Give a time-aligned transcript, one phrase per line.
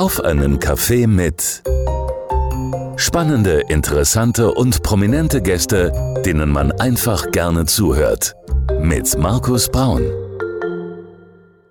[0.00, 1.62] Auf einen Kaffee mit
[2.96, 5.92] spannende, interessante und prominente Gäste,
[6.24, 8.34] denen man einfach gerne zuhört.
[8.80, 10.00] Mit Markus Braun.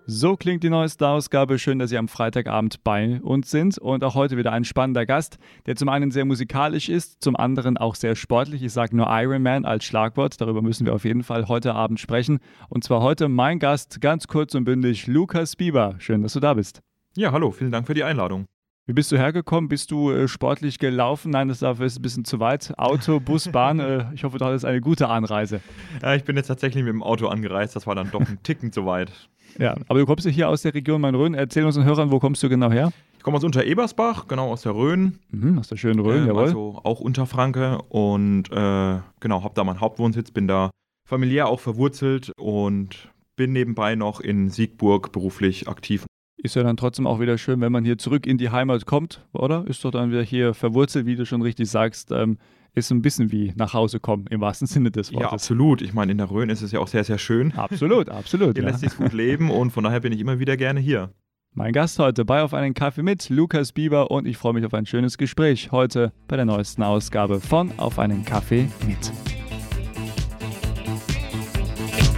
[0.06, 1.58] So klingt die neueste Ausgabe.
[1.58, 3.80] Schön, dass Sie am Freitagabend bei uns sind.
[3.80, 7.78] Und auch heute wieder ein spannender Gast, der zum einen sehr musikalisch ist, zum anderen
[7.78, 8.62] auch sehr sportlich.
[8.62, 10.40] Ich sage nur Iron Man als Schlagwort.
[10.40, 12.38] Darüber müssen wir auf jeden Fall heute Abend sprechen.
[12.70, 15.96] Und zwar heute mein Gast, ganz kurz und bündig, Lukas Bieber.
[15.98, 16.84] Schön, dass du da bist.
[17.16, 18.46] Ja, hallo, vielen Dank für die Einladung.
[18.86, 19.68] Wie bist du hergekommen?
[19.68, 21.32] Bist du äh, sportlich gelaufen?
[21.32, 22.74] Nein, das dafür ist ein bisschen zu weit.
[22.78, 23.80] Auto, Bus, Bahn.
[23.80, 25.62] Äh, ich hoffe, du hattest eine gute Anreise.
[26.02, 27.76] Ja, ich bin jetzt tatsächlich mit dem Auto angereist.
[27.76, 29.12] Das war dann doch ein Ticken zu weit.
[29.58, 31.34] Ja, aber du kommst ja hier aus der Region Main-Rhön.
[31.34, 32.92] Erzähl unseren Hörern, wo kommst du genau her?
[33.18, 35.20] Ich komme aus Unterebersbach, genau aus der Rhön.
[35.32, 36.44] Mhm, aus der schönen Rhön, ähm, jawohl.
[36.44, 40.70] Also auch Unterfranke und äh, genau, habe da meinen Hauptwohnsitz, bin da
[41.08, 46.06] familiär auch verwurzelt und bin nebenbei noch in Siegburg beruflich aktiv.
[46.42, 49.26] Ist ja dann trotzdem auch wieder schön, wenn man hier zurück in die Heimat kommt,
[49.34, 49.66] oder?
[49.68, 52.12] Ist doch dann wieder hier verwurzelt, wie du schon richtig sagst.
[52.12, 52.38] Ähm,
[52.74, 55.28] ist ein bisschen wie nach Hause kommen, im wahrsten Sinne des Wortes.
[55.28, 55.82] Ja, absolut.
[55.82, 57.52] Ich meine, in der Rhön ist es ja auch sehr, sehr schön.
[57.54, 58.56] Absolut, absolut.
[58.56, 58.70] Hier ja.
[58.70, 61.12] lässt sich gut leben und von daher bin ich immer wieder gerne hier.
[61.54, 64.74] Mein Gast heute bei Auf einen Kaffee mit Lukas Bieber und ich freue mich auf
[64.74, 69.12] ein schönes Gespräch heute bei der neuesten Ausgabe von Auf einen Kaffee mit.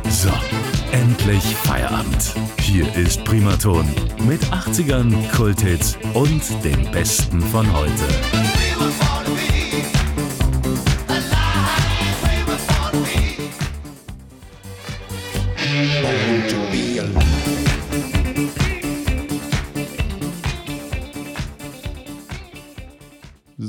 [0.10, 0.30] So,
[0.92, 2.34] endlich Feierabend.
[2.60, 3.86] Hier ist Primaton
[4.28, 9.11] mit 80ern, Kulthits und dem Besten von heute.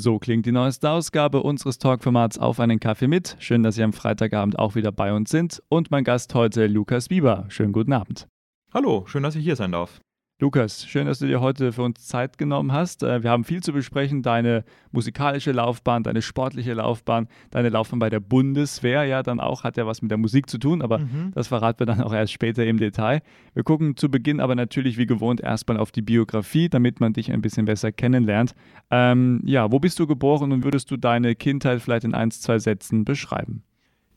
[0.02, 3.36] So klingt die neueste Ausgabe unseres Talkformats Auf einen Kaffee mit.
[3.38, 5.62] Schön, dass Sie am Freitagabend auch wieder bei uns sind.
[5.68, 7.44] Und mein Gast heute Lukas Bieber.
[7.50, 8.26] Schönen guten Abend.
[8.74, 10.00] Hallo, schön, dass ich hier sein darf.
[10.42, 13.04] Lukas, schön, dass du dir heute für uns Zeit genommen hast.
[13.04, 14.22] Äh, Wir haben viel zu besprechen.
[14.22, 19.76] Deine musikalische Laufbahn, deine sportliche Laufbahn, deine Laufbahn bei der Bundeswehr, ja, dann auch hat
[19.76, 21.30] ja was mit der Musik zu tun, aber Mhm.
[21.32, 23.22] das verraten wir dann auch erst später im Detail.
[23.54, 27.30] Wir gucken zu Beginn aber natürlich wie gewohnt erstmal auf die Biografie, damit man dich
[27.30, 28.56] ein bisschen besser kennenlernt.
[28.90, 32.58] Ähm, ja, wo bist du geboren und würdest du deine Kindheit vielleicht in ein, zwei
[32.58, 33.62] Sätzen beschreiben?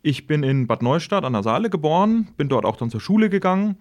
[0.02, 3.30] Ich bin in Bad Neustadt an der Saale geboren, bin dort auch dann zur Schule
[3.30, 3.78] gegangen,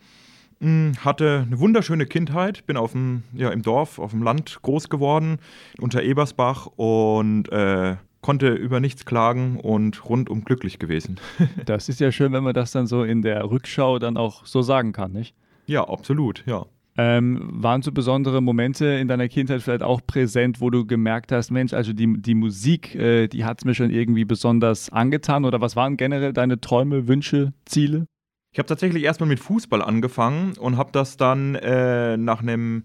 [0.61, 5.39] hatte eine wunderschöne Kindheit, bin auf dem, ja, im Dorf, auf dem Land groß geworden,
[5.79, 11.21] unter Ebersbach und äh, konnte über nichts klagen und rundum glücklich gewesen.
[11.67, 14.63] Das ist ja schön, wenn man das dann so in der Rückschau dann auch so
[14.63, 15.35] sagen kann, nicht?
[15.67, 16.65] ja, absolut, ja.
[16.97, 21.51] Ähm, waren so besondere Momente in deiner Kindheit vielleicht auch präsent, wo du gemerkt hast,
[21.51, 25.45] Mensch, also die, die Musik, äh, die hat es mir schon irgendwie besonders angetan?
[25.45, 28.07] Oder was waren generell deine Träume, Wünsche, Ziele?
[28.55, 32.85] Ich habe tatsächlich erstmal mit Fußball angefangen und habe das dann äh, nach einem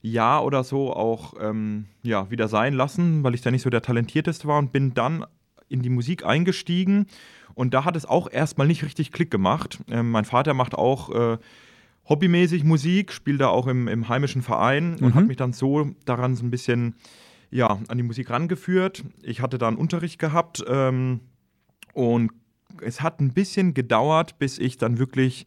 [0.00, 3.82] Jahr oder so auch ähm, ja, wieder sein lassen, weil ich da nicht so der
[3.82, 5.26] Talentierteste war und bin dann
[5.68, 7.06] in die Musik eingestiegen.
[7.52, 9.78] Und da hat es auch erstmal nicht richtig Klick gemacht.
[9.90, 11.36] Ähm, mein Vater macht auch äh,
[12.08, 15.14] hobbymäßig Musik, spielt da auch im, im heimischen Verein und Mhm.
[15.16, 16.94] hat mich dann so daran so ein bisschen
[17.50, 19.04] ja, an die Musik rangeführt.
[19.22, 21.20] Ich hatte da einen Unterricht gehabt ähm,
[21.92, 22.30] und
[22.84, 25.46] es hat ein bisschen gedauert, bis ich dann wirklich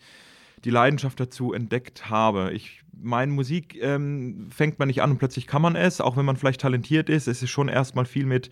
[0.65, 2.51] die Leidenschaft dazu entdeckt habe.
[2.53, 6.25] Ich meine, Musik ähm, fängt man nicht an und plötzlich kann man es, auch wenn
[6.25, 7.27] man vielleicht talentiert ist.
[7.27, 8.49] Es ist schon erstmal viel mit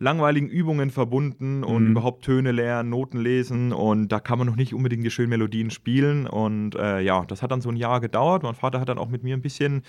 [0.00, 1.90] langweiligen Übungen verbunden und Mhm.
[1.92, 5.70] überhaupt Töne lernen, Noten lesen und da kann man noch nicht unbedingt die schönen Melodien
[5.70, 8.42] spielen und äh, ja, das hat dann so ein Jahr gedauert.
[8.42, 9.82] Mein Vater hat dann auch mit mir ein bisschen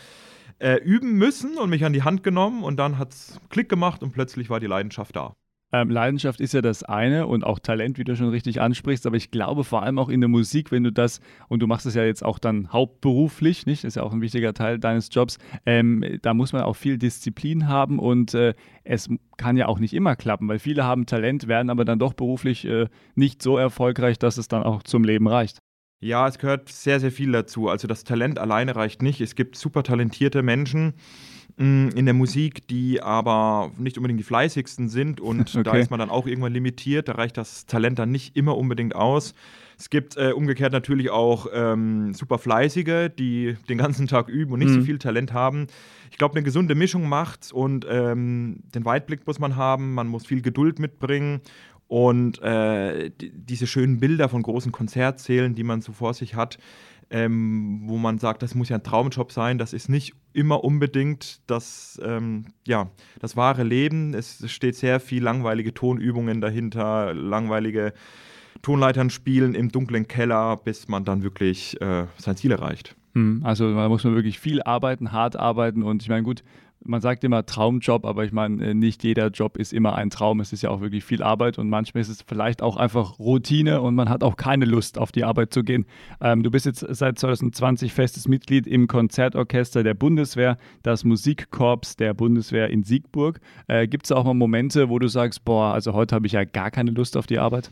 [0.59, 4.03] äh, üben müssen und mich an die Hand genommen und dann hat es Klick gemacht
[4.03, 5.34] und plötzlich war die Leidenschaft da.
[5.75, 9.18] Ähm, Leidenschaft ist ja das eine und auch Talent, wie du schon richtig ansprichst, aber
[9.18, 11.19] ich glaube vor allem auch in der Musik, wenn du das,
[11.50, 13.84] und du machst es ja jetzt auch dann hauptberuflich, nicht?
[13.84, 17.68] Ist ja auch ein wichtiger Teil deines Jobs, ähm, da muss man auch viel Disziplin
[17.68, 18.53] haben und äh,
[18.86, 22.13] es kann ja auch nicht immer klappen, weil viele haben Talent, werden aber dann doch
[22.13, 25.57] beruflich äh, nicht so erfolgreich, dass es dann auch zum Leben reicht.
[26.00, 27.68] Ja, es gehört sehr, sehr viel dazu.
[27.68, 29.19] Also das Talent alleine reicht nicht.
[29.19, 30.94] Es gibt super talentierte Menschen
[31.57, 35.80] in der Musik, die aber nicht unbedingt die fleißigsten sind und da Okay.
[35.81, 37.07] ist man dann auch irgendwann limitiert.
[37.07, 39.34] Da reicht das Talent dann nicht immer unbedingt aus.
[39.78, 44.60] Es gibt äh, umgekehrt natürlich auch ähm, super fleißige, die den ganzen Tag üben und
[44.60, 44.84] nicht so Mhm.
[44.86, 45.68] viel Talent haben.
[46.12, 50.25] Ich glaube, eine gesunde Mischung macht's und ähm, den Weitblick muss man haben, man muss
[50.25, 51.42] viel Geduld mitbringen
[51.88, 56.57] und äh, die, diese schönen Bilder von großen Konzertsälen, die man so vor sich hat,
[57.10, 61.40] ähm, wo man sagt, das muss ja ein Traumjob sein, das ist nicht immer unbedingt
[61.48, 64.13] das, ähm, ja, das wahre Leben.
[64.13, 67.94] Es steht sehr viel langweilige Tonübungen dahinter, langweilige
[68.62, 72.96] Tonleitern spielen im dunklen Keller, bis man dann wirklich äh, sein Ziel erreicht.
[73.13, 76.44] Hm, also da muss man wirklich viel arbeiten, hart arbeiten und ich meine, gut,
[76.87, 80.39] man sagt immer Traumjob, aber ich meine, äh, nicht jeder Job ist immer ein Traum.
[80.39, 83.81] Es ist ja auch wirklich viel Arbeit und manchmal ist es vielleicht auch einfach Routine
[83.81, 85.85] und man hat auch keine Lust, auf die Arbeit zu gehen.
[86.21, 92.13] Ähm, du bist jetzt seit 2020 festes Mitglied im Konzertorchester der Bundeswehr, das Musikkorps der
[92.13, 93.39] Bundeswehr in Siegburg.
[93.67, 96.43] Äh, Gibt es auch mal Momente, wo du sagst, boah, also heute habe ich ja
[96.43, 97.71] gar keine Lust auf die Arbeit?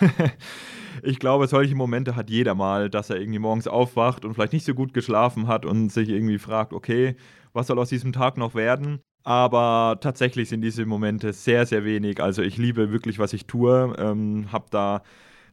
[1.02, 4.64] ich glaube, solche Momente hat jeder mal, dass er irgendwie morgens aufwacht und vielleicht nicht
[4.64, 7.16] so gut geschlafen hat und sich irgendwie fragt, okay,
[7.58, 9.00] was soll aus diesem Tag noch werden?
[9.24, 12.22] Aber tatsächlich sind diese Momente sehr, sehr wenig.
[12.22, 13.94] Also ich liebe wirklich, was ich tue.
[13.98, 15.02] Ähm, habe da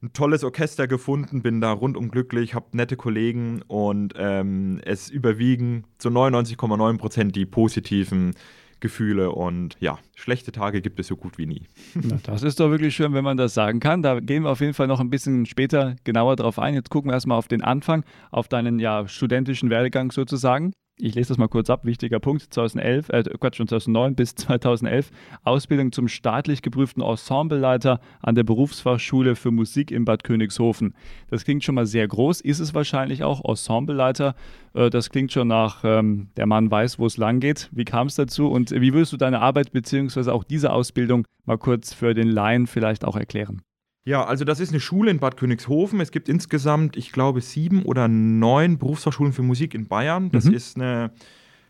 [0.03, 5.85] ein tolles Orchester gefunden, bin da rundum glücklich, habe nette Kollegen und ähm, es überwiegen
[5.97, 8.35] zu 99,9 Prozent die positiven
[8.81, 11.63] Gefühle und ja, schlechte Tage gibt es so gut wie nie.
[11.95, 14.03] Na, das ist doch wirklich schön, wenn man das sagen kann.
[14.03, 16.75] Da gehen wir auf jeden Fall noch ein bisschen später genauer drauf ein.
[16.75, 21.29] Jetzt gucken wir erstmal auf den Anfang, auf deinen ja, studentischen Werdegang sozusagen ich lese
[21.29, 25.11] das mal kurz ab, wichtiger Punkt, 2011, äh, Quatsch, von 2009 bis 2011,
[25.43, 30.93] Ausbildung zum staatlich geprüften Ensembleleiter an der Berufsfachschule für Musik in Bad Königshofen.
[31.29, 34.35] Das klingt schon mal sehr groß, ist es wahrscheinlich auch, Ensembleleiter,
[34.73, 37.69] äh, das klingt schon nach, ähm, der Mann weiß, wo es lang geht.
[37.73, 40.31] Wie kam es dazu und wie würdest du deine Arbeit bzw.
[40.31, 43.61] auch diese Ausbildung mal kurz für den Laien vielleicht auch erklären?
[44.05, 45.99] Ja, also das ist eine Schule in Bad Königshofen.
[45.99, 50.31] Es gibt insgesamt, ich glaube, sieben oder neun Berufsfachschulen für Musik in Bayern.
[50.31, 50.53] Das mhm.
[50.53, 51.11] ist eine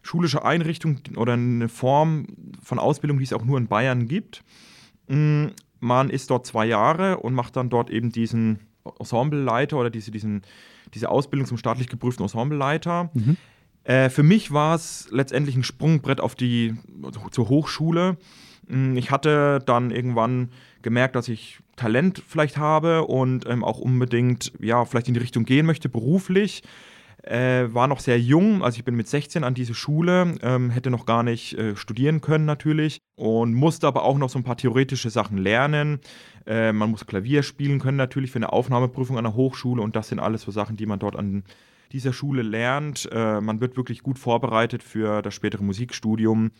[0.02, 2.28] schulische Einrichtung oder eine Form
[2.62, 4.44] von Ausbildung, die es auch nur in Bayern gibt.
[5.08, 5.48] Mm,
[5.80, 8.60] man ist dort zwei Jahre und macht dann dort eben diesen
[9.00, 10.42] Ensembleleiter oder diese, diesen,
[10.94, 13.12] diese Ausbildung zum staatlich geprüften Ensembleleiter.
[13.14, 13.38] Mhm.
[13.86, 16.76] Äh, für mich war es letztendlich ein Sprungbrett auf die,
[17.32, 18.18] zur Hochschule.
[18.68, 20.50] Mm, ich hatte dann irgendwann
[20.82, 25.46] gemerkt, dass ich Talent vielleicht habe und ähm, auch unbedingt, ja, vielleicht in die Richtung
[25.46, 26.64] gehen möchte, beruflich.
[27.24, 30.92] Äh, war noch sehr jung, also ich bin mit 16 an diese Schule, ähm, hätte
[30.92, 34.58] noch gar nicht äh, studieren können natürlich und musste aber auch noch so ein paar
[34.58, 36.02] theoretische Sachen lernen.
[36.46, 40.10] Äh, man muss Klavier spielen können natürlich für eine Aufnahmeprüfung an der Hochschule und das
[40.10, 41.46] sind alles so Sachen, die man dort an
[41.92, 43.10] dieser Schule lernt.
[43.12, 46.52] Äh, man wird wirklich gut vorbereitet für das spätere Musikstudium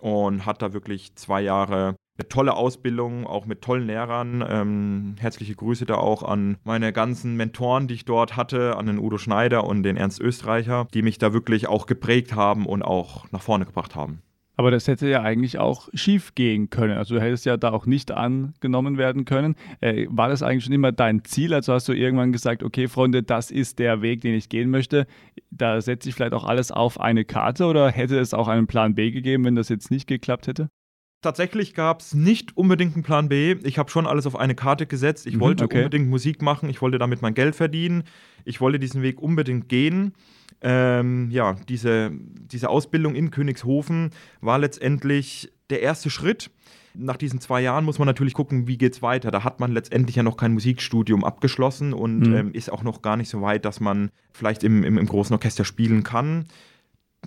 [0.00, 4.44] und hat da wirklich zwei Jahre eine tolle Ausbildung, auch mit tollen Lehrern.
[4.46, 8.98] Ähm, herzliche Grüße da auch an meine ganzen Mentoren, die ich dort hatte, an den
[8.98, 13.30] Udo Schneider und den Ernst Österreicher, die mich da wirklich auch geprägt haben und auch
[13.30, 14.22] nach vorne gebracht haben.
[14.56, 16.98] Aber das hätte ja eigentlich auch schief gehen können.
[16.98, 19.54] Also du hättest ja da auch nicht angenommen werden können.
[19.80, 21.54] Äh, war das eigentlich schon immer dein Ziel?
[21.54, 25.06] Also hast du irgendwann gesagt, okay, Freunde, das ist der Weg, den ich gehen möchte.
[25.52, 28.96] Da setze ich vielleicht auch alles auf eine Karte oder hätte es auch einen Plan
[28.96, 30.70] B gegeben, wenn das jetzt nicht geklappt hätte?
[31.20, 33.56] Tatsächlich gab es nicht unbedingt einen Plan B.
[33.64, 35.26] Ich habe schon alles auf eine Karte gesetzt.
[35.26, 35.78] Ich mhm, wollte okay.
[35.78, 36.70] unbedingt Musik machen.
[36.70, 38.04] Ich wollte damit mein Geld verdienen.
[38.44, 40.12] Ich wollte diesen Weg unbedingt gehen.
[40.60, 44.10] Ähm, ja, diese, diese Ausbildung in Königshofen
[44.40, 46.50] war letztendlich der erste Schritt.
[46.94, 49.32] Nach diesen zwei Jahren muss man natürlich gucken, wie geht es weiter.
[49.32, 52.34] Da hat man letztendlich ja noch kein Musikstudium abgeschlossen und mhm.
[52.34, 55.34] ähm, ist auch noch gar nicht so weit, dass man vielleicht im, im, im großen
[55.34, 56.46] Orchester spielen kann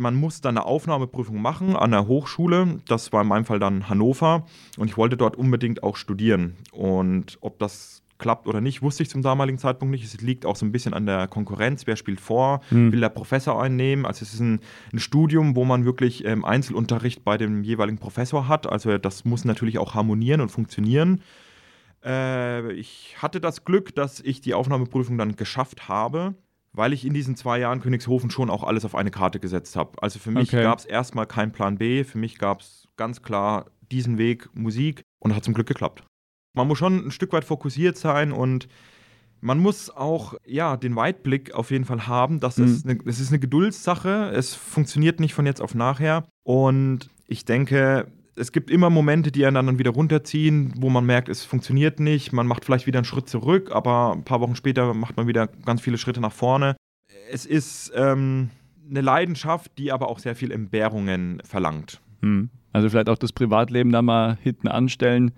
[0.02, 2.80] man muss dann eine Aufnahmeprüfung machen an der Hochschule.
[2.88, 4.46] Das war in meinem Fall dann Hannover.
[4.78, 6.58] Und ich wollte dort unbedingt auch studieren.
[6.72, 10.04] Und ob das klappt oder nicht, wusste ich zum damaligen Zeitpunkt nicht.
[10.04, 11.88] Es liegt auch so ein bisschen an der Konkurrenz.
[11.88, 12.62] Wer spielt vor?
[12.70, 12.92] Hm.
[12.92, 14.06] Will der Professor einnehmen?
[14.06, 14.60] Also es ist ein,
[14.92, 18.68] ein Studium, wo man wirklich ähm, Einzelunterricht bei dem jeweiligen Professor hat.
[18.68, 21.22] Also das muss natürlich auch harmonieren und funktionieren.
[22.04, 26.36] Äh, ich hatte das Glück, dass ich die Aufnahmeprüfung dann geschafft habe
[26.74, 30.02] weil ich in diesen zwei Jahren Königshofen schon auch alles auf eine Karte gesetzt habe.
[30.02, 30.64] Also für mich okay.
[30.64, 35.04] gab es erstmal keinen Plan B, für mich gab es ganz klar diesen Weg Musik
[35.20, 36.04] und hat zum Glück geklappt.
[36.54, 38.68] Man muss schon ein Stück weit fokussiert sein und
[39.42, 42.40] man muss auch ja, den Weitblick auf jeden Fall haben.
[42.40, 42.66] Das, mhm.
[42.66, 44.32] ist eine, das ist eine Geduldssache.
[44.34, 46.26] Es funktioniert nicht von jetzt auf nachher.
[46.44, 51.30] Und ich denke, es gibt immer Momente, die einen dann wieder runterziehen, wo man merkt,
[51.30, 52.32] es funktioniert nicht.
[52.32, 55.48] Man macht vielleicht wieder einen Schritt zurück, aber ein paar Wochen später macht man wieder
[55.48, 56.76] ganz viele Schritte nach vorne.
[57.30, 58.50] Es ist ähm,
[58.90, 62.02] eine Leidenschaft, die aber auch sehr viel Entbehrungen verlangt.
[62.22, 62.50] Hm.
[62.74, 65.32] Also vielleicht auch das Privatleben da mal hinten anstellen,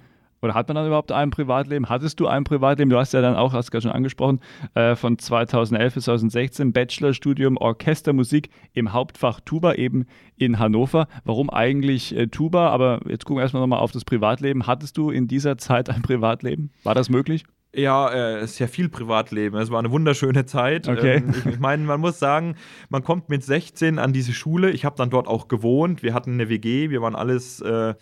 [0.44, 1.88] oder hat man dann überhaupt ein Privatleben?
[1.88, 2.90] Hattest du ein Privatleben?
[2.90, 4.42] Du hast ja dann auch, hast gerade schon angesprochen,
[4.76, 11.08] äh, von 2011 bis 2016 Bachelorstudium Orchestermusik im Hauptfach Tuba eben in Hannover.
[11.24, 12.70] Warum eigentlich äh, Tuba?
[12.70, 14.68] Aber jetzt gucken wir erstmal nochmal auf das Privatleben.
[14.68, 16.72] Hattest du in dieser Zeit ein Privatleben?
[16.84, 17.46] War das möglich?
[17.76, 19.58] Ja, äh, sehr viel Privatleben.
[19.58, 20.90] Es war eine wunderschöne Zeit.
[20.90, 21.18] Okay.
[21.18, 22.56] Ähm, ich, ich meine, man muss sagen,
[22.90, 24.72] man kommt mit 16 an diese Schule.
[24.72, 26.04] Ich habe dann dort auch gewohnt.
[26.04, 26.90] Wir hatten eine WG.
[26.90, 27.96] Wir waren alles äh,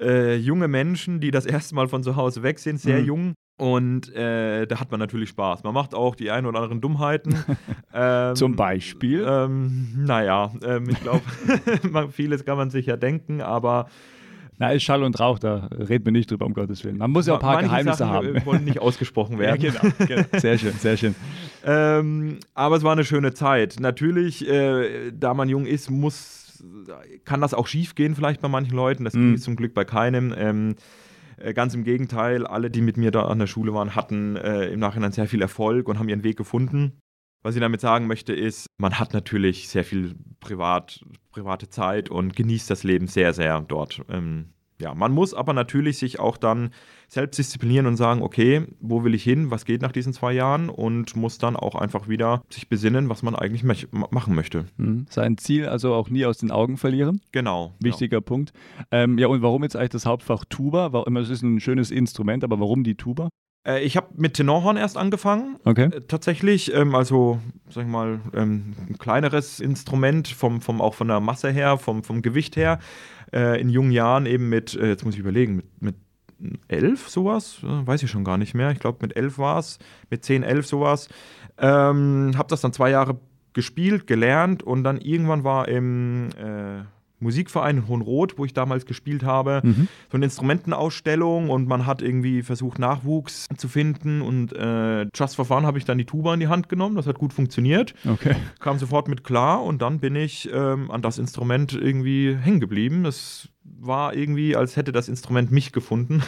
[0.00, 3.06] äh, junge Menschen, die das erste Mal von zu Hause weg sind, sehr mhm.
[3.06, 3.34] jung.
[3.58, 5.64] Und äh, da hat man natürlich Spaß.
[5.64, 7.36] Man macht auch die ein oder anderen Dummheiten.
[7.94, 9.24] ähm, Zum Beispiel?
[9.26, 11.22] Ähm, naja, ähm, ich glaube,
[12.10, 13.86] vieles kann man sich ja denken, aber
[14.58, 16.96] na, ist Schall und Rauch, da reden wir nicht drüber, um Gottes Willen.
[16.96, 18.36] Man muss ja ein paar Manche Geheimnisse Sachen haben.
[18.36, 19.60] Äh, wollen nicht ausgesprochen werden.
[19.60, 20.22] ja, genau, genau.
[20.38, 21.14] Sehr schön, sehr schön.
[21.64, 23.76] ähm, aber es war eine schöne Zeit.
[23.80, 26.45] Natürlich, äh, da man jung ist, muss,
[27.24, 29.04] kann das auch schief gehen, vielleicht bei manchen Leuten.
[29.04, 29.18] Das mm.
[29.18, 30.34] ging zum Glück bei keinem.
[30.36, 30.76] Ähm,
[31.36, 34.68] äh, ganz im Gegenteil, alle, die mit mir da an der Schule waren, hatten äh,
[34.68, 36.98] im Nachhinein sehr viel Erfolg und haben ihren Weg gefunden.
[37.42, 42.34] Was ich damit sagen möchte, ist, man hat natürlich sehr viel privat, private Zeit und
[42.34, 44.02] genießt das Leben sehr, sehr dort.
[44.08, 46.70] Ähm, ja, man muss aber natürlich sich auch dann
[47.08, 50.68] selbst disziplinieren und sagen, okay, wo will ich hin, was geht nach diesen zwei Jahren
[50.68, 54.66] und muss dann auch einfach wieder sich besinnen, was man eigentlich machen möchte.
[54.76, 55.06] Mhm.
[55.08, 57.20] Sein Ziel also auch nie aus den Augen verlieren.
[57.32, 57.74] Genau.
[57.80, 58.20] Wichtiger ja.
[58.20, 58.52] Punkt.
[58.90, 60.92] Ähm, ja, und warum jetzt eigentlich das Hauptfach Tuba?
[60.92, 63.28] Warum, es ist ein schönes Instrument, aber warum die Tuba?
[63.66, 65.56] Äh, ich habe mit Tenorhorn erst angefangen.
[65.64, 65.86] Okay.
[65.86, 71.08] Äh, tatsächlich, ähm, also sag ich mal, ähm, ein kleineres Instrument, vom, vom, auch von
[71.08, 72.78] der Masse her, vom, vom Gewicht her.
[73.32, 75.96] Äh, in jungen Jahren eben mit, äh, jetzt muss ich überlegen, mit, mit
[76.68, 78.70] elf sowas, äh, weiß ich schon gar nicht mehr.
[78.70, 79.78] Ich glaube, mit elf war es,
[80.10, 81.08] mit zehn, elf sowas.
[81.58, 83.18] Ähm, habe das dann zwei Jahre
[83.52, 86.84] gespielt, gelernt und dann irgendwann war im äh,
[87.18, 89.88] Musikverein in Hohenroth, wo ich damals gespielt habe, mhm.
[90.10, 95.44] so eine Instrumentenausstellung und man hat irgendwie versucht, Nachwuchs zu finden und äh, just for
[95.44, 97.94] fun habe ich dann die Tuba in die Hand genommen, das hat gut funktioniert.
[98.06, 98.36] Okay.
[98.60, 103.04] Kam sofort mit klar und dann bin ich ähm, an das Instrument irgendwie hängen geblieben.
[103.04, 106.22] Das war irgendwie, als hätte das Instrument mich gefunden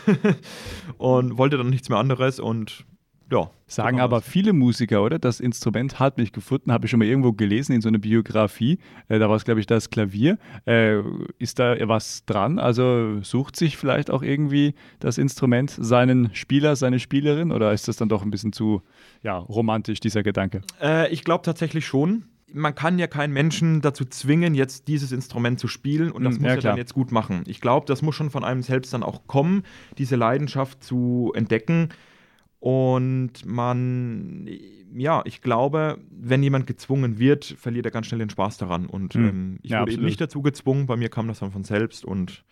[0.99, 2.85] und wollte dann nichts mehr anderes und
[3.31, 3.51] ja.
[3.67, 5.19] Sagen aber viele Musiker, oder?
[5.19, 8.79] Das Instrument hat mich gefunden, habe ich schon mal irgendwo gelesen in so einer Biografie.
[9.09, 10.39] Äh, da war es, glaube ich, das Klavier.
[10.67, 11.03] Äh,
[11.39, 12.59] ist da was dran?
[12.59, 17.53] Also sucht sich vielleicht auch irgendwie das Instrument seinen Spieler, seine Spielerin?
[17.53, 18.81] Oder ist das dann doch ein bisschen zu
[19.23, 20.63] ja, romantisch, dieser Gedanke?
[20.81, 22.25] Äh, ich glaube tatsächlich schon.
[22.51, 26.43] Man kann ja keinen Menschen dazu zwingen, jetzt dieses Instrument zu spielen und das hm,
[26.43, 27.45] muss ja, er dann jetzt gut machen.
[27.47, 29.65] Ich glaube, das muss schon von einem selbst dann auch kommen,
[29.99, 31.91] diese Leidenschaft zu entdecken
[32.61, 34.49] und man,
[34.95, 38.87] ja, ich glaube, wenn jemand gezwungen wird, verliert er ganz schnell den Spaß daran.
[38.87, 39.29] Und mhm.
[39.29, 39.99] ähm, ich ja, wurde absolut.
[39.99, 42.45] eben nicht dazu gezwungen, bei mir kam das dann von selbst und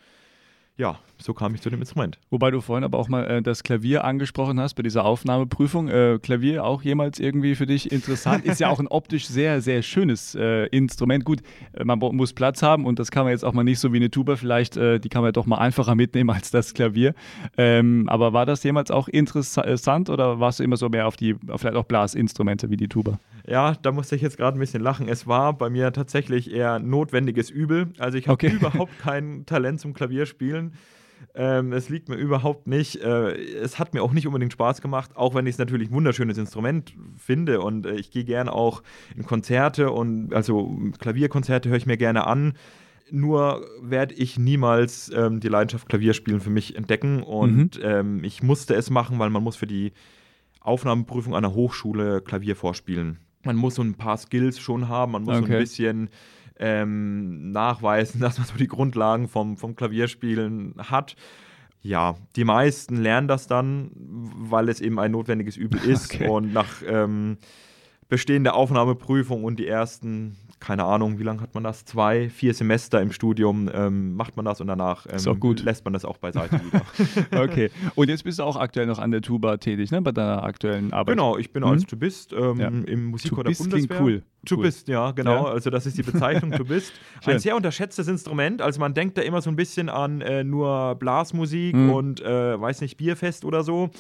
[0.79, 2.19] ja, so kam ich zu dem Instrument.
[2.31, 5.89] Wobei du vorhin aber auch mal äh, das Klavier angesprochen hast bei dieser Aufnahmeprüfung.
[5.89, 8.45] Äh, Klavier auch jemals irgendwie für dich interessant?
[8.45, 11.25] Ist ja auch ein optisch sehr, sehr schönes äh, Instrument.
[11.25, 11.41] Gut,
[11.73, 13.97] äh, man muss Platz haben und das kann man jetzt auch mal nicht so wie
[13.97, 17.15] eine Tuba vielleicht, äh, die kann man doch mal einfacher mitnehmen als das Klavier.
[17.57, 21.37] Ähm, aber war das jemals auch interessant oder warst du immer so mehr auf die,
[21.57, 23.19] vielleicht auch Blasinstrumente wie die Tuba?
[23.49, 25.09] Ja, da musste ich jetzt gerade ein bisschen lachen.
[25.09, 27.89] Es war bei mir tatsächlich eher notwendiges Übel.
[27.99, 28.53] Also ich habe okay.
[28.53, 30.66] überhaupt kein Talent zum Klavierspielen.
[31.35, 32.97] Ähm, es liegt mir überhaupt nicht.
[33.03, 35.95] Äh, es hat mir auch nicht unbedingt Spaß gemacht, auch wenn ich es natürlich ein
[35.95, 37.61] wunderschönes Instrument finde.
[37.61, 38.83] Und äh, ich gehe gerne auch
[39.17, 42.55] in Konzerte und also Klavierkonzerte höre ich mir gerne an.
[43.11, 47.23] Nur werde ich niemals ähm, die Leidenschaft Klavierspielen für mich entdecken.
[47.23, 47.83] Und mhm.
[47.83, 49.93] ähm, ich musste es machen, weil man muss für die
[50.61, 55.23] Aufnahmeprüfung an der Hochschule Klavier vorspielen man muss so ein paar Skills schon haben, man
[55.23, 55.47] muss okay.
[55.47, 56.09] so ein bisschen
[56.59, 61.17] ähm, nachweisen, dass man so die Grundlagen vom, vom Klavierspielen hat.
[61.83, 66.15] Ja, die meisten lernen das dann, weil es eben ein notwendiges Übel ist.
[66.15, 66.29] Okay.
[66.29, 67.39] Und nach ähm,
[68.09, 70.37] Bestehen der Aufnahmeprüfung und die ersten
[70.67, 71.85] keine Ahnung, wie lange hat man das?
[71.85, 76.05] Zwei, vier Semester im Studium ähm, macht man das und danach ähm, lässt man das
[76.05, 76.61] auch beiseite
[77.31, 77.41] wieder.
[77.41, 77.71] okay.
[77.95, 80.03] Und jetzt bist du auch aktuell noch an der Tuba tätig, ne?
[80.03, 81.15] Bei deiner aktuellen Arbeit.
[81.15, 81.69] Genau, ich bin mhm.
[81.69, 82.67] als Tubist ähm, ja.
[82.67, 84.03] im Musikchor der Bundeswehr.
[84.03, 84.23] cool.
[84.45, 85.45] Tubist, ja, genau.
[85.47, 85.53] Ja.
[85.53, 86.93] Also das ist die Bezeichnung Tubist.
[87.25, 88.61] Ein sehr unterschätztes Instrument.
[88.61, 91.93] Also man denkt da immer so ein bisschen an äh, nur Blasmusik mhm.
[91.93, 93.91] und äh, weiß nicht, Bierfest oder so.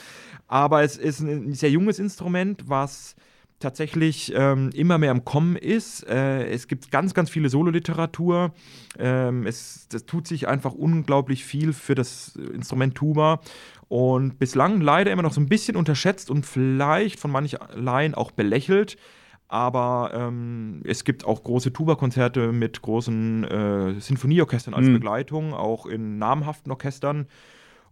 [0.49, 3.15] Aber es ist ein sehr junges Instrument, was
[3.59, 6.07] tatsächlich ähm, immer mehr im Kommen ist.
[6.09, 8.53] Äh, es gibt ganz, ganz viele Sololiteratur.
[8.99, 13.41] Ähm, es das tut sich einfach unglaublich viel für das Instrument Tuba
[13.89, 18.31] und bislang leider immer noch so ein bisschen unterschätzt und vielleicht von manchen Laien auch
[18.31, 18.97] belächelt.
[19.49, 24.95] Aber ähm, es gibt auch große Tuba-Konzerte mit großen äh, Sinfonieorchestern als mhm.
[24.95, 27.29] Begleitung, auch in namhaften Orchestern.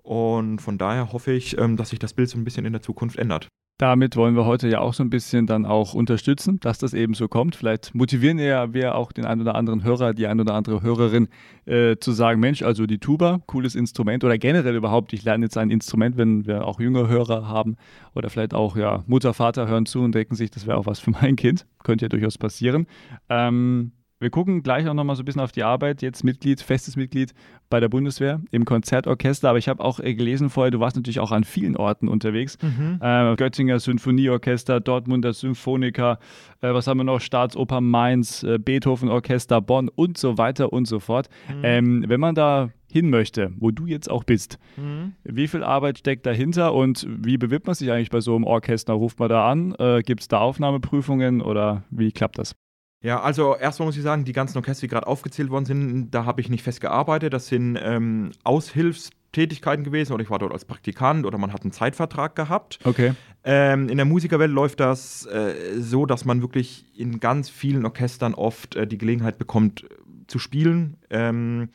[0.03, 2.83] Und von daher hoffe ich, ähm, dass sich das Bild so ein bisschen in der
[2.83, 3.49] Zukunft ändert.
[3.79, 7.15] Damit wollen wir heute ja auch so ein bisschen dann auch unterstützen, dass das eben
[7.15, 7.57] so kommt.
[7.57, 11.27] Vielleicht motivieren ja wir auch den einen oder anderen Hörer, die eine oder andere Hörerin
[11.67, 15.59] äh, zu sagen, Mensch, also die Tuba, cooles Instrument oder generell überhaupt, ich lerne jetzt
[15.59, 17.75] ein Instrument, wenn wir auch jüngere Hörer haben
[18.15, 21.01] oder vielleicht auch ja Mutter, Vater hören zu und denken sich, das wäre auch was
[21.01, 21.67] für mein Kind.
[21.83, 22.87] Könnte ja durchaus passieren.
[23.29, 23.91] Ähm,
[24.25, 26.01] Wir gucken gleich auch nochmal so ein bisschen auf die Arbeit.
[26.01, 27.35] Jetzt Mitglied, festes Mitglied
[27.69, 29.51] bei der Bundeswehr im Konzertorchester.
[29.51, 32.57] Aber ich habe auch äh, gelesen vorher, du warst natürlich auch an vielen Orten unterwegs.
[32.63, 33.01] Mhm.
[33.03, 36.19] Äh, Göttinger Sinfonieorchester, Dortmunder Symphoniker,
[36.63, 37.21] äh, was haben wir noch?
[37.21, 41.29] Staatsoper Mainz, äh, Beethoven Orchester Bonn und so weiter und so fort.
[41.55, 41.61] Mhm.
[41.63, 44.59] Ähm, wenn man da hin möchte, wo du jetzt auch bist.
[44.79, 45.17] Mhm.
[45.23, 48.95] Wie viel Arbeit steckt dahinter und wie bewirbt man sich eigentlich bei so einem Orchester?
[48.95, 49.75] Ruft man da an?
[49.79, 52.57] Äh, Gibt es da Aufnahmeprüfungen oder wie klappt das?
[53.05, 56.25] Ja, also erstmal muss ich sagen, die ganzen Orchester, die gerade aufgezählt worden sind, da
[56.25, 57.35] habe ich nicht fest gearbeitet.
[57.35, 61.73] Das sind ähm, Aushilfstätigkeiten gewesen oder ich war dort als Praktikant oder man hat einen
[61.73, 62.79] Zeitvertrag gehabt.
[62.83, 63.13] Okay.
[63.45, 68.33] Ähm, in der Musikerwelt läuft das äh, so, dass man wirklich in ganz vielen Orchestern
[68.33, 69.89] oft äh, die Gelegenheit bekommt äh,
[70.27, 70.97] zu spielen.
[71.11, 71.69] Ähm,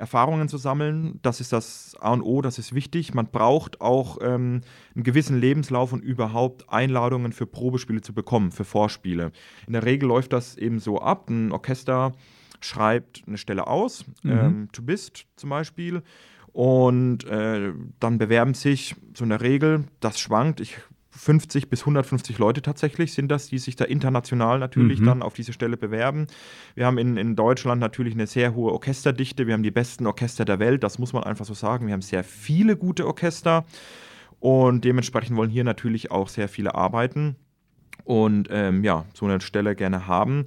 [0.00, 1.20] Erfahrungen zu sammeln.
[1.22, 3.14] Das ist das A und O, das ist wichtig.
[3.14, 4.62] Man braucht auch ähm,
[4.94, 9.30] einen gewissen Lebenslauf und überhaupt Einladungen für Probespiele zu bekommen, für Vorspiele.
[9.66, 11.28] In der Regel läuft das eben so ab.
[11.28, 12.12] Ein Orchester
[12.60, 14.30] schreibt eine Stelle aus, mhm.
[14.30, 16.02] ähm, du bist zum Beispiel,
[16.52, 20.76] und äh, dann bewerben sich so in der Regel, das schwankt, ich
[21.20, 25.06] 50 bis 150 Leute tatsächlich sind das, die sich da international natürlich mhm.
[25.06, 26.26] dann auf diese Stelle bewerben.
[26.74, 29.46] Wir haben in, in Deutschland natürlich eine sehr hohe Orchesterdichte.
[29.46, 31.86] Wir haben die besten Orchester der Welt, das muss man einfach so sagen.
[31.86, 33.66] Wir haben sehr viele gute Orchester
[34.38, 37.36] und dementsprechend wollen hier natürlich auch sehr viele arbeiten
[38.04, 40.46] und ähm, ja, so eine Stelle gerne haben.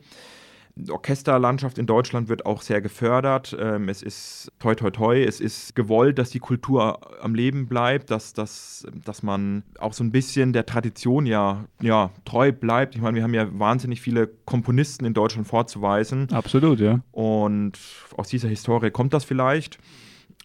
[0.89, 3.55] Orchesterlandschaft in Deutschland wird auch sehr gefördert.
[3.59, 8.09] Ähm, es ist toi toi toi, es ist gewollt, dass die Kultur am Leben bleibt,
[8.09, 12.95] dass, dass, dass man auch so ein bisschen der Tradition ja, ja treu bleibt.
[12.95, 16.27] Ich meine, wir haben ja wahnsinnig viele Komponisten in Deutschland vorzuweisen.
[16.31, 17.01] Absolut, ja.
[17.11, 17.77] Und
[18.17, 19.77] aus dieser Historie kommt das vielleicht.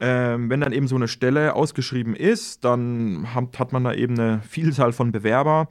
[0.01, 4.19] Ähm, wenn dann eben so eine Stelle ausgeschrieben ist, dann hat, hat man da eben
[4.19, 5.69] eine Vielzahl von Bewerber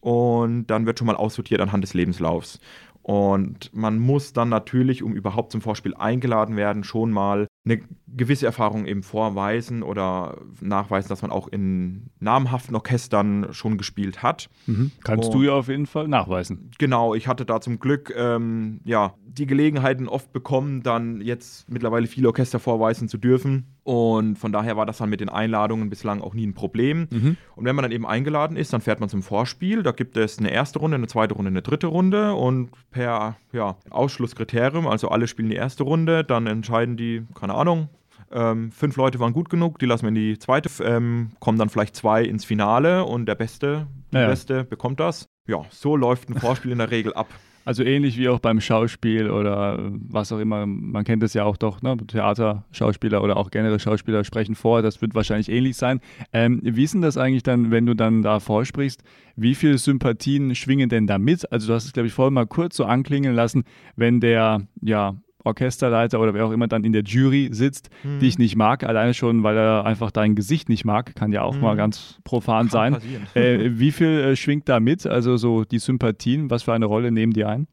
[0.00, 2.60] und dann wird schon mal aussortiert anhand des Lebenslaufs.
[3.04, 8.46] Und man muss dann natürlich, um überhaupt zum Vorspiel eingeladen werden, schon mal eine gewisse
[8.46, 14.50] Erfahrung eben vorweisen oder nachweisen, dass man auch in namhaften Orchestern schon gespielt hat.
[14.66, 14.92] Mhm.
[15.02, 16.70] Kannst Und, du ja auf jeden Fall nachweisen.
[16.78, 22.06] Genau, ich hatte da zum Glück ähm, ja, die Gelegenheiten oft bekommen, dann jetzt mittlerweile
[22.06, 23.66] viele Orchester vorweisen zu dürfen.
[23.82, 27.06] Und von daher war das dann mit den Einladungen bislang auch nie ein Problem.
[27.10, 27.36] Mhm.
[27.54, 29.82] Und wenn man dann eben eingeladen ist, dann fährt man zum Vorspiel.
[29.82, 32.34] Da gibt es eine erste Runde, eine zweite Runde, eine dritte Runde.
[32.34, 37.88] Und per ja, Ausschlusskriterium, also alle spielen die erste Runde, dann entscheiden die, keine Ahnung,
[38.32, 41.68] ähm, fünf Leute waren gut genug, die lassen wir in die zweite, ähm, kommen dann
[41.68, 44.26] vielleicht zwei ins Finale und der Beste, die ja.
[44.26, 45.28] Beste bekommt das.
[45.46, 47.28] Ja, so läuft ein Vorspiel in der Regel ab.
[47.66, 50.66] Also ähnlich wie auch beim Schauspiel oder was auch immer.
[50.66, 51.96] Man kennt es ja auch doch, ne?
[51.96, 54.82] Theater, Schauspieler oder auch generell Schauspieler sprechen vor.
[54.82, 56.00] Das wird wahrscheinlich ähnlich sein.
[56.34, 59.02] Ähm, wie ist denn das eigentlich dann, wenn du dann da vorsprichst?
[59.34, 61.50] Wie viele Sympathien schwingen denn da mit?
[61.50, 63.64] Also du hast es, glaube ich, vorhin mal kurz so anklingen lassen,
[63.96, 68.18] wenn der, ja, Orchesterleiter oder wer auch immer dann in der Jury sitzt, hm.
[68.18, 71.42] die ich nicht mag, alleine schon, weil er einfach dein Gesicht nicht mag, kann ja
[71.42, 71.60] auch hm.
[71.60, 72.96] mal ganz profan kann sein.
[73.34, 75.06] Äh, wie viel äh, schwingt da mit?
[75.06, 77.66] Also so die Sympathien, was für eine Rolle nehmen die ein?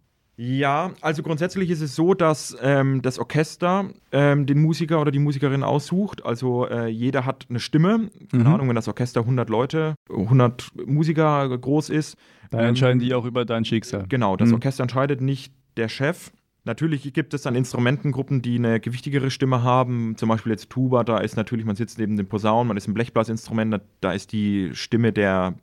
[0.43, 5.19] Ja, also grundsätzlich ist es so, dass ähm, das Orchester ähm, den Musiker oder die
[5.19, 6.25] Musikerin aussucht.
[6.25, 8.10] Also äh, jeder hat eine Stimme.
[8.31, 8.49] Keine mhm.
[8.49, 12.17] Ahnung, wenn das Orchester 100 Leute, 100 Musiker groß ist.
[12.49, 14.05] Dann ähm, entscheiden die auch über dein Schicksal.
[14.10, 14.55] Genau, das mhm.
[14.55, 16.31] Orchester entscheidet nicht der Chef.
[16.63, 20.15] Natürlich gibt es dann Instrumentengruppen, die eine gewichtigere Stimme haben.
[20.17, 22.93] Zum Beispiel jetzt Tuba, da ist natürlich, man sitzt neben dem Posaunen, man ist ein
[22.93, 25.56] Blechblasinstrument, da ist die Stimme der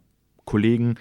[0.45, 0.97] Kollegen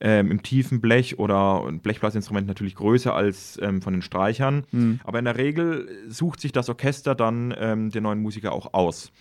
[0.00, 4.64] ähm, im tiefen Blech oder ein Blechblasinstrument natürlich größer als ähm, von den Streichern.
[4.72, 5.00] Mhm.
[5.04, 9.12] Aber in der Regel sucht sich das Orchester dann ähm, den neuen Musiker auch aus.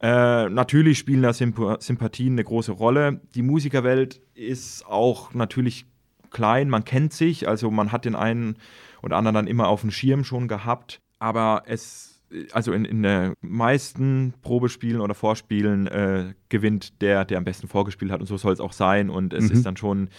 [0.00, 3.20] Äh, natürlich spielen da Symp Sympathien eine große Rolle.
[3.34, 5.86] Die Musikerwelt ist auch natürlich
[6.34, 8.56] klein, man kennt sich, also man hat den einen
[9.00, 11.00] und anderen dann immer auf dem Schirm schon gehabt.
[11.18, 12.20] Aber es,
[12.52, 18.10] also in, in den meisten Probespielen oder Vorspielen äh, gewinnt der, der am besten vorgespielt
[18.10, 18.20] hat.
[18.20, 19.08] Und so soll es auch sein.
[19.08, 19.52] Und es mhm.
[19.52, 20.10] ist dann schon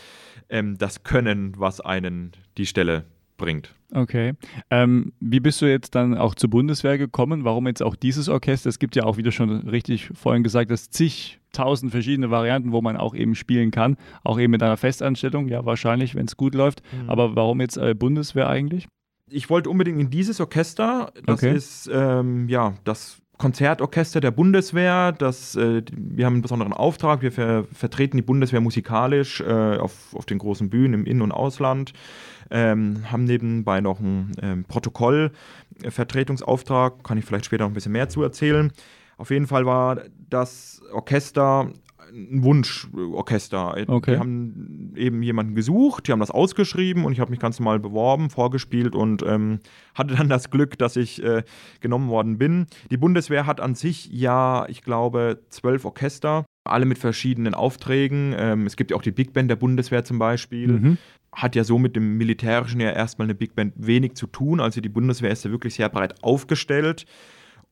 [0.50, 3.06] ähm, das Können, was einen die Stelle
[3.38, 3.76] bringt.
[3.94, 4.34] Okay.
[4.70, 7.44] Ähm, wie bist du jetzt dann auch zur Bundeswehr gekommen?
[7.44, 8.70] Warum jetzt auch dieses Orchester?
[8.70, 10.94] Es gibt ja auch, wie du schon richtig vorhin gesagt hast,
[11.56, 13.96] zigtausend verschiedene Varianten, wo man auch eben spielen kann.
[14.24, 16.82] Auch eben mit einer Festanstellung, ja, wahrscheinlich, wenn es gut läuft.
[16.94, 17.10] Mhm.
[17.10, 18.88] Aber warum jetzt äh, Bundeswehr eigentlich?
[19.30, 21.12] Ich wollte unbedingt in dieses Orchester.
[21.26, 21.56] Das okay.
[21.56, 25.12] ist ähm, ja das Konzertorchester der Bundeswehr.
[25.14, 27.22] Das, äh, wir haben einen besonderen Auftrag.
[27.22, 31.32] Wir ver vertreten die Bundeswehr musikalisch äh, auf, auf den großen Bühnen im In- und
[31.32, 31.94] Ausland.
[32.52, 37.04] Ähm, haben nebenbei noch einen ähm, Protokollvertretungsauftrag.
[37.04, 38.72] Kann ich vielleicht später noch ein bisschen mehr zu erzählen.
[39.18, 41.72] Auf jeden Fall war das Orchester
[42.16, 43.76] ein Wunschorchester.
[43.88, 44.14] Okay.
[44.14, 47.80] Die haben eben jemanden gesucht, die haben das ausgeschrieben und ich habe mich ganz normal
[47.80, 49.60] beworben, vorgespielt und ähm,
[49.94, 51.44] hatte dann das Glück, dass ich äh,
[51.82, 52.68] genommen worden bin.
[52.92, 58.34] Die Bundeswehr hat an sich ja, ich glaube, zwölf Orchester, alle mit verschiedenen Aufträgen.
[58.38, 60.68] Ähm, es gibt ja auch die Big Band der Bundeswehr zum Beispiel.
[60.68, 60.98] Mhm.
[61.32, 64.62] Hat ja so mit dem Militärischen ja erstmal eine Big Band wenig zu tun.
[64.62, 67.06] Also die Bundeswehr ist ja wirklich sehr breit aufgestellt.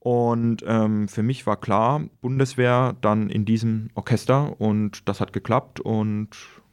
[0.04, 5.80] Und ähm, für mich war klar, Bundeswehr dann in diesem Orchester und das hat geklappt
[5.80, 6.28] und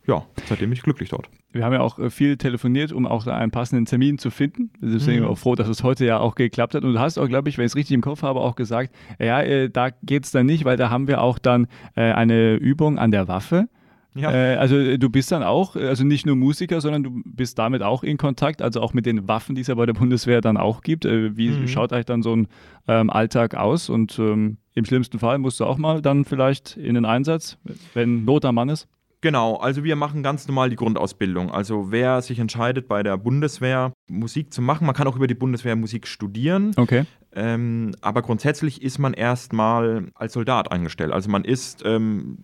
[0.04, 1.28] ja, seitdem bin ich glücklich dort.
[1.52, 4.70] Wir haben ja auch äh, viel telefoniert, um auch einen passenden Termin zu finden.
[4.80, 5.28] Deswegen Mhm.
[5.28, 6.82] auch froh, dass es heute ja auch geklappt hat.
[6.82, 8.92] Und du hast auch, glaube ich, wenn ich es richtig im Kopf habe, auch gesagt,
[9.20, 12.54] ja, äh, da geht es dann nicht, weil da haben wir auch dann äh, eine
[12.54, 13.68] Übung an der Waffe.
[14.14, 14.32] Ja.
[14.32, 17.58] Äh, also äh, du bist dann auch, äh, also nicht nur Musiker, sondern du bist
[17.58, 20.40] damit auch in Kontakt, also auch mit den Waffen, die es ja bei der Bundeswehr
[20.40, 21.04] dann auch gibt.
[21.04, 21.68] Äh, wie Mhm.
[21.68, 22.48] schaut eigentlich dann so ein
[22.88, 23.88] ähm, Alltag aus?
[23.88, 27.56] Und ähm, im schlimmsten Fall musst du auch mal dann vielleicht in den Einsatz,
[27.94, 28.88] wenn Not am Mann ist.
[29.22, 31.50] Genau, also wir machen ganz normal die Grundausbildung.
[31.50, 35.34] Also wer sich entscheidet, bei der Bundeswehr Musik zu machen, man kann auch über die
[35.34, 37.04] Bundeswehr Musik studieren, Okay.
[37.34, 41.12] ähm, aber grundsätzlich ist man erstmal als Soldat eingestellt.
[41.12, 42.38] Also man ist ähm,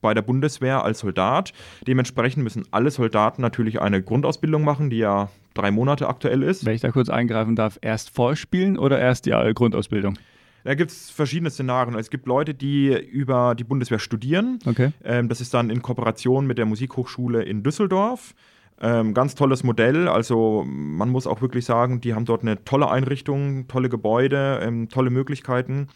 [0.00, 1.52] bei der Bundeswehr als Soldat.
[1.86, 6.64] Dementsprechend müssen alle Soldaten natürlich eine Grundausbildung machen, die ja drei Monate aktuell ist.
[6.64, 10.18] Wenn ich da kurz eingreifen darf, erst vorspielen oder erst die Grundausbildung?
[10.64, 11.98] Da gibt es verschiedene Szenarien.
[11.98, 14.58] Es gibt Leute, die über die Bundeswehr studieren.
[14.66, 14.92] Okay.
[15.04, 18.34] Ähm, das ist dann in Kooperation mit der Musikhochschule in Düsseldorf.
[18.80, 20.08] Ähm, ganz tolles Modell.
[20.08, 24.88] Also man muss auch wirklich sagen, die haben dort eine tolle Einrichtung, tolle Gebäude, ähm,
[24.88, 25.88] tolle Möglichkeiten.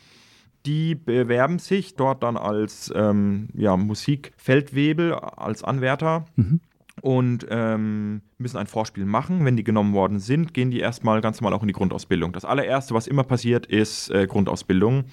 [0.67, 6.61] Die bewerben sich dort dann als ähm, ja, Musikfeldwebel, als Anwärter Mhm.
[7.01, 9.45] und ähm, müssen ein Vorspiel machen.
[9.45, 12.33] Wenn die genommen worden sind, gehen die erstmal ganz normal auch in die Grundausbildung.
[12.33, 15.05] Das allererste, was immer passiert, ist äh, Grundausbildung.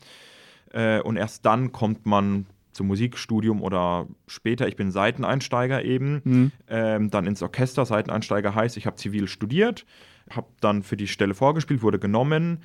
[0.71, 6.51] Äh, und erst dann kommt man zum Musikstudium oder später, ich bin Seiteneinsteiger eben, Mhm.
[6.69, 7.85] ähm, dann ins Orchester.
[7.85, 9.85] Seiteneinsteiger heißt, ich habe zivil studiert,
[10.29, 12.59] habe dann für die Stelle vorgespielt, wurde genommen,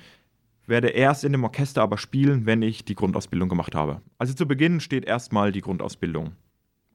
[0.67, 4.01] werde erst in dem Orchester aber spielen, wenn ich die Grundausbildung gemacht habe.
[4.17, 6.33] Also zu Beginn steht erstmal die Grundausbildung.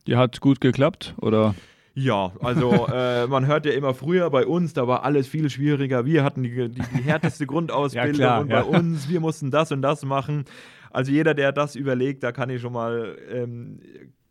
[0.06, 1.54] Die hat gut geklappt oder?
[1.94, 6.06] Ja, also äh, man hört ja immer früher bei uns, da war alles viel schwieriger.
[6.06, 8.62] Wir hatten die, die, die härteste Grundausbildung Ja, klar, und bei ja.
[8.62, 10.44] uns, wir mussten das und das machen.
[10.90, 13.80] Also jeder, der das überlegt, da kann ich schon mal ähm,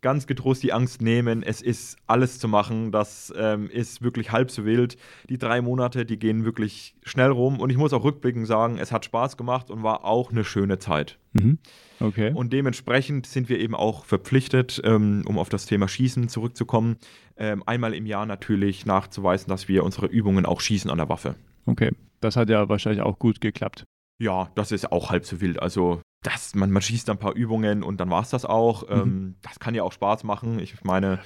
[0.00, 1.42] ganz getrost die Angst nehmen.
[1.42, 4.96] Es ist alles zu machen, das ähm, ist wirklich halb so wild.
[5.28, 8.92] Die drei Monate, die gehen wirklich schnell rum und ich muss auch rückblickend sagen, es
[8.92, 11.18] hat Spaß gemacht und war auch eine schöne Zeit.
[11.32, 11.58] Mhm.
[12.00, 12.32] Okay.
[12.34, 16.96] Und dementsprechend sind wir eben auch verpflichtet, ähm, um auf das Thema Schießen zurückzukommen,
[17.36, 21.34] ähm, einmal im Jahr natürlich nachzuweisen, dass wir unsere Übungen auch schießen an der Waffe.
[21.66, 21.90] Okay.
[22.20, 23.84] Das hat ja wahrscheinlich auch gut geklappt.
[24.18, 25.60] Ja, das ist auch halb so wild.
[25.60, 28.84] Also das, man, man schießt ein paar Übungen und dann war es das auch.
[28.90, 30.58] Ähm, das kann ja auch Spaß machen.
[30.58, 31.20] Ich meine,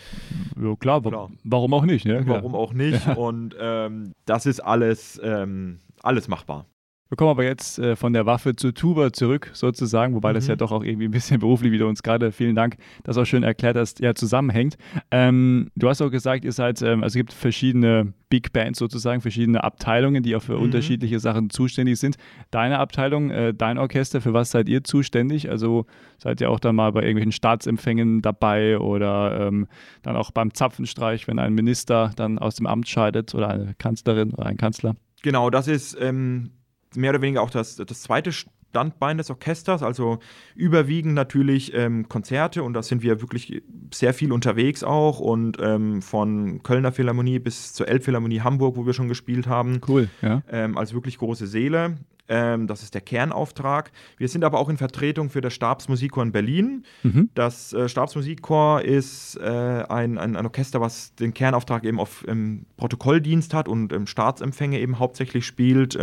[0.60, 1.30] Ja, klar, Klar.
[1.42, 2.06] warum auch nicht?
[2.06, 2.22] Ne?
[2.26, 3.06] Warum auch nicht?
[3.16, 6.66] Und ähm, das ist alles, ähm, alles machbar.
[7.10, 10.50] Wir kommen aber jetzt äh, von der Waffe zur Tuba zurück, sozusagen, wobei das Mhm.
[10.50, 13.26] ja doch auch irgendwie ein bisschen beruflich, wie du uns gerade, vielen Dank, das auch
[13.26, 14.76] schön erklärt hast, ja, zusammenhängt.
[15.10, 19.20] Ähm, du hast auch gesagt, ihr seid, ähm, also es gibt verschiedene Big Bands sozusagen,
[19.20, 20.62] verschiedene Abteilungen, die auch für Mhm.
[20.62, 22.16] unterschiedliche Sachen zuständig sind.
[22.50, 25.50] Deine Abteilung, äh, dein Orchester, für was seid ihr zuständig?
[25.50, 25.84] Also
[26.18, 29.68] seid ihr auch dann mal bei irgendwelchen Staatsempfängen dabei oder ähm,
[30.02, 34.32] dann auch beim Zapfenstreich, wenn ein Minister dann aus dem Amt scheidet oder eine Kanzlerin
[34.32, 34.96] oder ein Kanzler?
[35.22, 36.50] Genau, das ist ähm,
[36.96, 40.18] mehr oder weniger auch das, das zweite Standbein des Orchesters, also
[40.56, 46.02] überwiegend natürlich ähm, Konzerte und da sind wir wirklich sehr viel unterwegs auch und ähm,
[46.02, 50.42] von Kölner Philharmonie bis zur Elbphilharmonie Hamburg, wo wir schon gespielt haben, Cool, ja.
[50.50, 51.96] ähm, als wirklich große Seele.
[52.26, 53.92] Ähm, das ist der Kernauftrag.
[54.16, 56.84] Wir sind aber auch in Vertretung für das Stabsmusikchor in Berlin.
[57.02, 57.28] Mhm.
[57.34, 62.64] Das äh, Stabsmusikchor ist äh, ein, ein, ein Orchester, was den Kernauftrag eben auf ähm,
[62.76, 65.96] Protokolldienst hat und ähm, Staatsempfänge eben hauptsächlich spielt.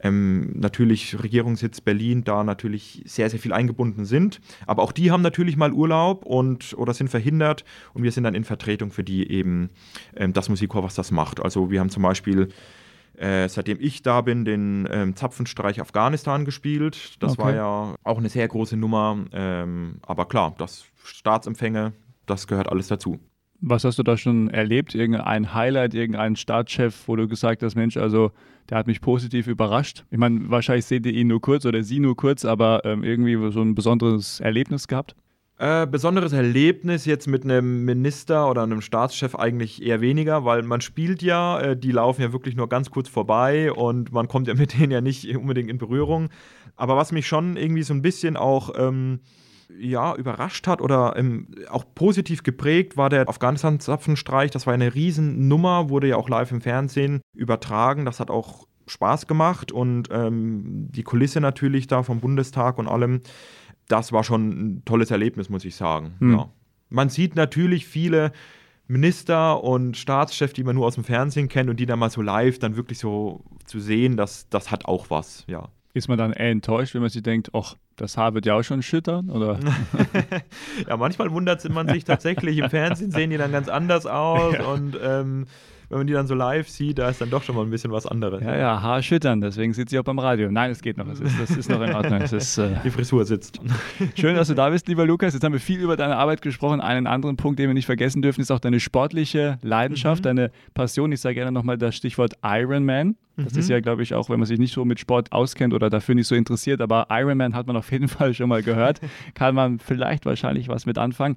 [0.00, 4.40] Ähm, natürlich Regierungssitz Berlin, da natürlich sehr, sehr viel eingebunden sind.
[4.66, 8.34] Aber auch die haben natürlich mal Urlaub und oder sind verhindert und wir sind dann
[8.34, 9.70] in Vertretung für die eben
[10.14, 11.40] ähm, das Musikchor, was das macht.
[11.40, 12.48] Also wir haben zum Beispiel
[13.16, 17.16] äh, seitdem ich da bin, den ähm, Zapfenstreich Afghanistan gespielt.
[17.22, 17.42] Das Okay.
[17.42, 19.24] war ja auch eine sehr große Nummer.
[19.32, 21.94] Ähm, aber klar, das Staatsempfänge,
[22.26, 23.18] das gehört alles dazu.
[23.60, 24.94] Was hast du da schon erlebt?
[24.94, 28.32] Irgendein Highlight, irgendein Staatschef, wo du gesagt hast, Mensch, also
[28.68, 30.04] der hat mich positiv überrascht?
[30.10, 33.50] Ich meine, wahrscheinlich seht ihr ihn nur kurz oder sie nur kurz, aber ähm, irgendwie
[33.52, 35.14] so ein besonderes Erlebnis gehabt?
[35.58, 40.82] Äh, besonderes Erlebnis jetzt mit einem Minister oder einem Staatschef eigentlich eher weniger, weil man
[40.82, 44.54] spielt ja, äh, die laufen ja wirklich nur ganz kurz vorbei und man kommt ja
[44.56, 46.28] mit denen ja nicht unbedingt in Berührung.
[46.76, 49.20] Aber was mich schon irgendwie so ein bisschen auch ähm,
[49.78, 54.50] ja, überrascht hat oder ähm, auch positiv geprägt, war der Afghanistan-Zapfenstreich.
[54.50, 58.04] Das war eine Riesennummer, wurde ja auch live im Fernsehen übertragen.
[58.04, 63.22] Das hat auch Spaß gemacht und ähm, die Kulisse natürlich da vom Bundestag und allem,
[63.88, 66.14] das war schon ein tolles Erlebnis, muss ich sagen.
[66.20, 66.32] Hm.
[66.32, 66.48] Ja.
[66.88, 68.32] Man sieht natürlich viele
[68.86, 72.22] Minister und Staatschefs, die man nur aus dem Fernsehen kennt und die dann mal so
[72.22, 75.68] live dann wirklich so zu sehen, das, das hat auch was, ja.
[75.92, 78.62] Ist man dann eher enttäuscht, wenn man sich denkt, ach, das Haar wird ja auch
[78.62, 79.30] schon schüttern?
[79.30, 79.58] Oder?
[80.88, 82.58] ja, manchmal wundert man sich tatsächlich.
[82.58, 84.66] Im Fernsehen sehen die dann ganz anders aus ja.
[84.66, 85.46] und ähm,
[85.88, 87.92] wenn man die dann so live sieht, da ist dann doch schon mal ein bisschen
[87.92, 88.42] was anderes.
[88.42, 90.50] Ja, ja, Haarschüttern, deswegen sitzt sie auch beim Radio.
[90.50, 92.20] Nein, es geht noch, das ist, das ist noch in Ordnung.
[92.20, 93.60] Ist, äh die Frisur sitzt.
[94.16, 95.34] Schön, dass du da bist, lieber Lukas.
[95.34, 96.80] Jetzt haben wir viel über deine Arbeit gesprochen.
[96.80, 100.24] Einen anderen Punkt, den wir nicht vergessen dürfen, ist auch deine sportliche Leidenschaft, mhm.
[100.24, 101.12] deine Passion.
[101.12, 103.16] Ich sage gerne nochmal das Stichwort Ironman.
[103.36, 103.60] Das mhm.
[103.60, 106.14] ist ja, glaube ich, auch, wenn man sich nicht so mit Sport auskennt oder dafür
[106.14, 109.00] nicht so interessiert, aber Ironman hat man auf jeden Fall schon mal gehört.
[109.34, 111.36] Kann man vielleicht wahrscheinlich was mit anfangen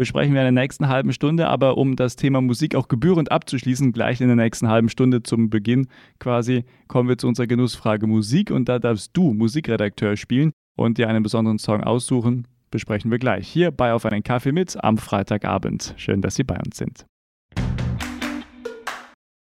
[0.00, 1.48] besprechen wir in der nächsten halben Stunde.
[1.48, 5.50] Aber um das Thema Musik auch gebührend abzuschließen, gleich in der nächsten halben Stunde zum
[5.50, 8.50] Beginn quasi, kommen wir zu unserer Genussfrage Musik.
[8.50, 12.48] Und da darfst du Musikredakteur spielen und dir einen besonderen Song aussuchen.
[12.70, 15.92] Besprechen wir gleich hier bei Auf einen Kaffee mit am Freitagabend.
[15.98, 17.04] Schön, dass Sie bei uns sind.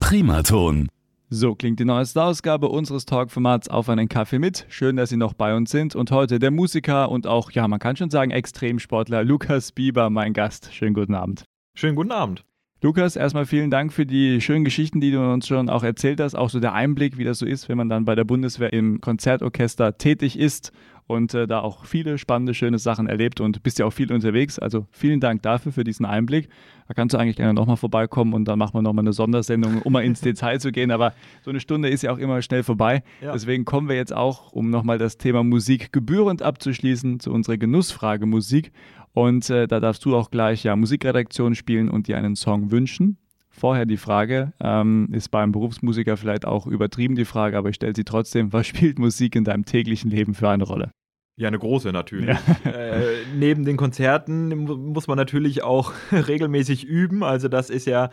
[0.00, 0.88] Primaton
[1.34, 4.66] so klingt die neueste Ausgabe unseres Talkformats Auf einen Kaffee mit.
[4.68, 5.96] Schön, dass Sie noch bei uns sind.
[5.96, 10.34] Und heute der Musiker und auch, ja, man kann schon sagen, Extremsportler Lukas Bieber, mein
[10.34, 10.74] Gast.
[10.74, 11.44] Schönen guten Abend.
[11.74, 12.44] Schönen guten Abend.
[12.82, 16.34] Lukas, erstmal vielen Dank für die schönen Geschichten, die du uns schon auch erzählt hast.
[16.34, 19.00] Auch so der Einblick, wie das so ist, wenn man dann bei der Bundeswehr im
[19.00, 20.70] Konzertorchester tätig ist
[21.12, 24.58] und äh, da auch viele spannende, schöne Sachen erlebt und bist ja auch viel unterwegs.
[24.58, 26.48] Also vielen Dank dafür, für diesen Einblick.
[26.88, 29.92] Da kannst du eigentlich gerne nochmal vorbeikommen und dann machen wir nochmal eine Sondersendung, um
[29.92, 30.90] mal ins Detail zu gehen.
[30.90, 33.02] Aber so eine Stunde ist ja auch immer schnell vorbei.
[33.20, 33.32] Ja.
[33.32, 38.26] Deswegen kommen wir jetzt auch, um nochmal das Thema Musik gebührend abzuschließen, zu unserer Genussfrage
[38.26, 38.72] Musik.
[39.12, 43.18] Und äh, da darfst du auch gleich ja Musikredaktion spielen und dir einen Song wünschen.
[43.54, 47.94] Vorher die Frage, ähm, ist beim Berufsmusiker vielleicht auch übertrieben die Frage, aber ich stelle
[47.94, 50.90] sie trotzdem, was spielt Musik in deinem täglichen Leben für eine Rolle?
[51.36, 52.36] Ja, eine große natürlich.
[52.64, 52.70] Ja.
[52.70, 54.48] Äh, neben den Konzerten
[54.92, 57.22] muss man natürlich auch regelmäßig üben.
[57.22, 58.10] Also das ist ja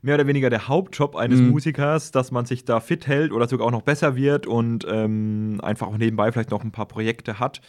[0.00, 1.50] mehr oder weniger der Hauptjob eines mhm.
[1.50, 5.60] Musikers, dass man sich da fit hält oder sogar auch noch besser wird und ähm,
[5.62, 7.60] einfach auch nebenbei vielleicht noch ein paar Projekte hat.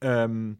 [0.00, 0.58] Ähm,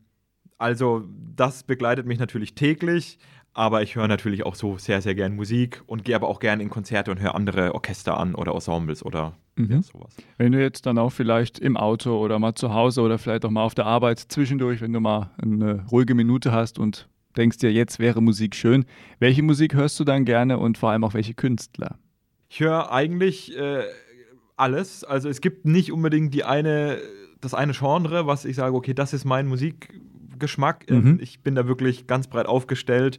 [0.59, 3.19] also das begleitet mich natürlich täglich.
[3.53, 6.61] Aber ich höre natürlich auch so sehr, sehr gern Musik und gehe aber auch gern
[6.61, 9.71] in Konzerte und höre andere Orchester an oder Ensembles oder mhm.
[9.71, 10.17] ja, sowas.
[10.39, 13.51] Wenn du jetzt dann auch vielleicht im Auto oder mal zu Hause oder vielleicht auch
[13.51, 17.73] mal auf der Arbeit zwischendurch, wenn du mal eine ruhige Minute hast und denkst dir,
[17.73, 18.85] jetzt wäre Musik schön,
[19.19, 21.99] welche Musik hörst du dann gerne und vor allem auch welche Künstler?
[22.49, 23.85] Ich höre eigentlich äh,
[24.57, 25.05] alles.
[25.05, 26.99] Also es gibt nicht unbedingt die eine,
[27.41, 30.91] das eine Genre, was ich sage, okay, das ist mein Musikgeschmack.
[30.91, 31.19] Mhm.
[31.21, 33.19] Ich bin da wirklich ganz breit aufgestellt.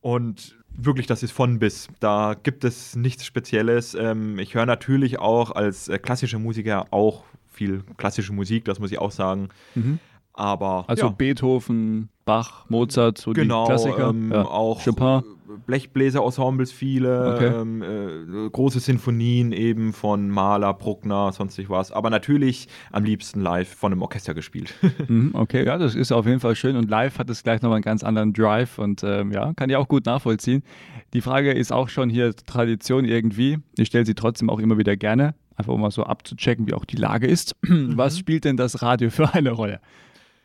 [0.00, 1.88] Und wirklich, das ist von bis.
[2.00, 3.94] Da gibt es nichts Spezielles.
[3.94, 8.92] Ähm, ich höre natürlich auch als äh, klassischer Musiker auch viel klassische Musik, das muss
[8.92, 9.48] ich auch sagen.
[9.74, 9.98] Mhm.
[10.32, 11.12] Aber also ja.
[11.12, 14.10] Beethoven, Bach, Mozart, so genau, die Klassiker.
[14.10, 14.44] Ähm, ja.
[14.44, 15.22] Auch Chopin.
[15.64, 17.46] Blechbläser-Ensembles viele, okay.
[17.46, 21.92] ähm, äh, große Sinfonien eben von Mahler, Bruckner, sonstig was.
[21.92, 24.74] Aber natürlich am liebsten live von einem Orchester gespielt.
[25.08, 26.74] Mhm, okay, ja, das ist auf jeden Fall schön.
[26.74, 29.76] Und live hat es gleich nochmal einen ganz anderen Drive und ähm, ja, kann ich
[29.76, 30.64] auch gut nachvollziehen.
[31.12, 33.58] Die Frage ist auch schon hier Tradition irgendwie.
[33.76, 35.34] Ich stelle sie trotzdem auch immer wieder gerne.
[35.54, 37.54] Einfach um mal so abzuchecken, wie auch die Lage ist.
[37.66, 37.96] Mhm.
[37.96, 39.80] Was spielt denn das Radio für eine Rolle?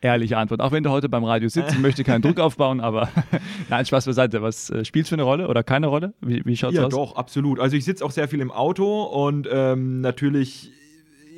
[0.02, 0.60] Ehrliche Antwort.
[0.60, 3.08] Auch wenn du heute beim Radio sitzt, ich möchte keinen Druck aufbauen, aber
[3.70, 4.42] nein, Spaß beiseite.
[4.42, 6.12] Was äh, spielt für eine Rolle oder keine Rolle?
[6.20, 6.92] Wie, wie schaut es ja, aus?
[6.92, 7.60] Ja, doch, absolut.
[7.60, 10.72] Also ich sitze auch sehr viel im Auto und ähm, natürlich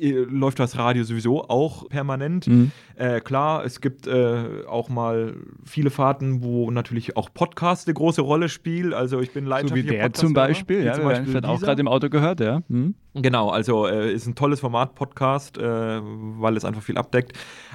[0.01, 2.47] läuft das Radio sowieso auch permanent.
[2.47, 2.71] Mhm.
[2.95, 8.21] Äh, klar, es gibt äh, auch mal viele Fahrten, wo natürlich auch Podcast eine große
[8.21, 8.93] Rolle spielt.
[8.93, 11.81] Also ich bin leidenschaftlicher So wie der zum Beispiel, ja, zum Beispiel wird auch gerade
[11.81, 12.61] im Auto gehört, ja.
[12.67, 12.95] Mhm.
[13.13, 17.31] Genau, also äh, ist ein tolles Format Podcast, äh, weil es einfach viel abdeckt.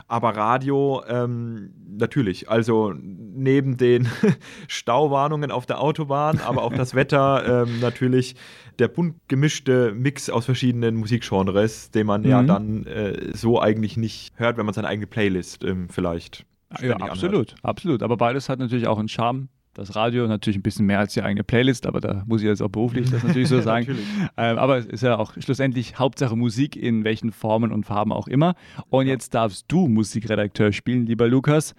[0.06, 4.06] Aber Radio ähm, natürlich, also neben den
[4.68, 8.37] Stauwarnungen auf der Autobahn, aber auch das Wetter ähm, natürlich
[8.80, 12.29] der bunt gemischte Mix aus verschiedenen Musikgenres, den man mhm.
[12.29, 16.44] ja dann äh, so eigentlich nicht hört, wenn man seine eigene Playlist ähm, vielleicht.
[16.81, 17.55] Ja, absolut, anhört.
[17.62, 18.03] absolut.
[18.03, 19.49] Aber beides hat natürlich auch einen Charme.
[19.75, 22.61] Das Radio natürlich ein bisschen mehr als die eigene Playlist, aber da muss ich jetzt
[22.61, 23.87] auch beruflich das natürlich so sagen.
[23.87, 24.07] natürlich.
[24.37, 28.27] Ähm, aber es ist ja auch schlussendlich Hauptsache Musik in welchen Formen und Farben auch
[28.27, 28.55] immer.
[28.88, 29.12] Und ja.
[29.12, 31.75] jetzt darfst du Musikredakteur spielen, lieber Lukas.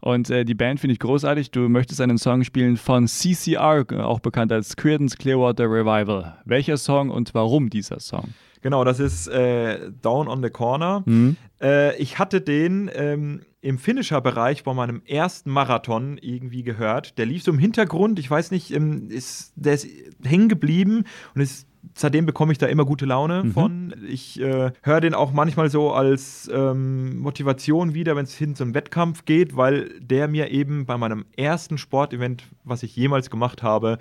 [0.00, 1.50] Und äh, die Band finde ich großartig.
[1.50, 6.38] Du möchtest einen Song spielen von CCR, auch bekannt als Creedence Clearwater Revival.
[6.44, 8.34] Welcher Song und warum dieser Song?
[8.62, 11.02] Genau, das ist äh, Down on the Corner.
[11.06, 11.36] Mhm.
[11.60, 17.18] Äh, ich hatte den ähm, im Finisher-Bereich bei meinem ersten Marathon irgendwie gehört.
[17.18, 19.86] Der lief so im Hintergrund, ich weiß nicht, ähm, ist, der ist
[20.22, 23.52] hängen geblieben und ist seitdem bekomme ich da immer gute Laune mhm.
[23.52, 23.94] von.
[24.08, 28.74] Ich äh, höre den auch manchmal so als ähm, Motivation wieder, wenn es hin zum
[28.74, 33.98] Wettkampf geht, weil der mir eben bei meinem ersten Sportevent, was ich jemals gemacht habe,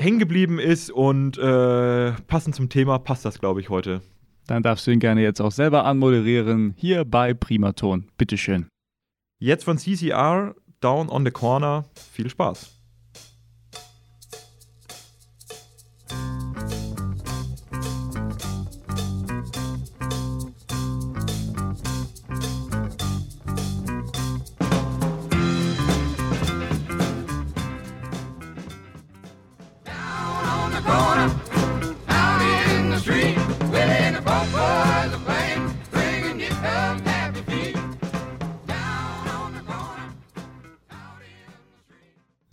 [0.00, 4.00] hängen geblieben ist und äh, passend zum Thema passt das, glaube ich, heute.
[4.46, 8.08] Dann darfst du ihn gerne jetzt auch selber anmoderieren, hier bei Primaton.
[8.16, 8.66] Bitteschön.
[9.38, 11.84] Jetzt von CCR, Down on the Corner.
[12.12, 12.79] Viel Spaß.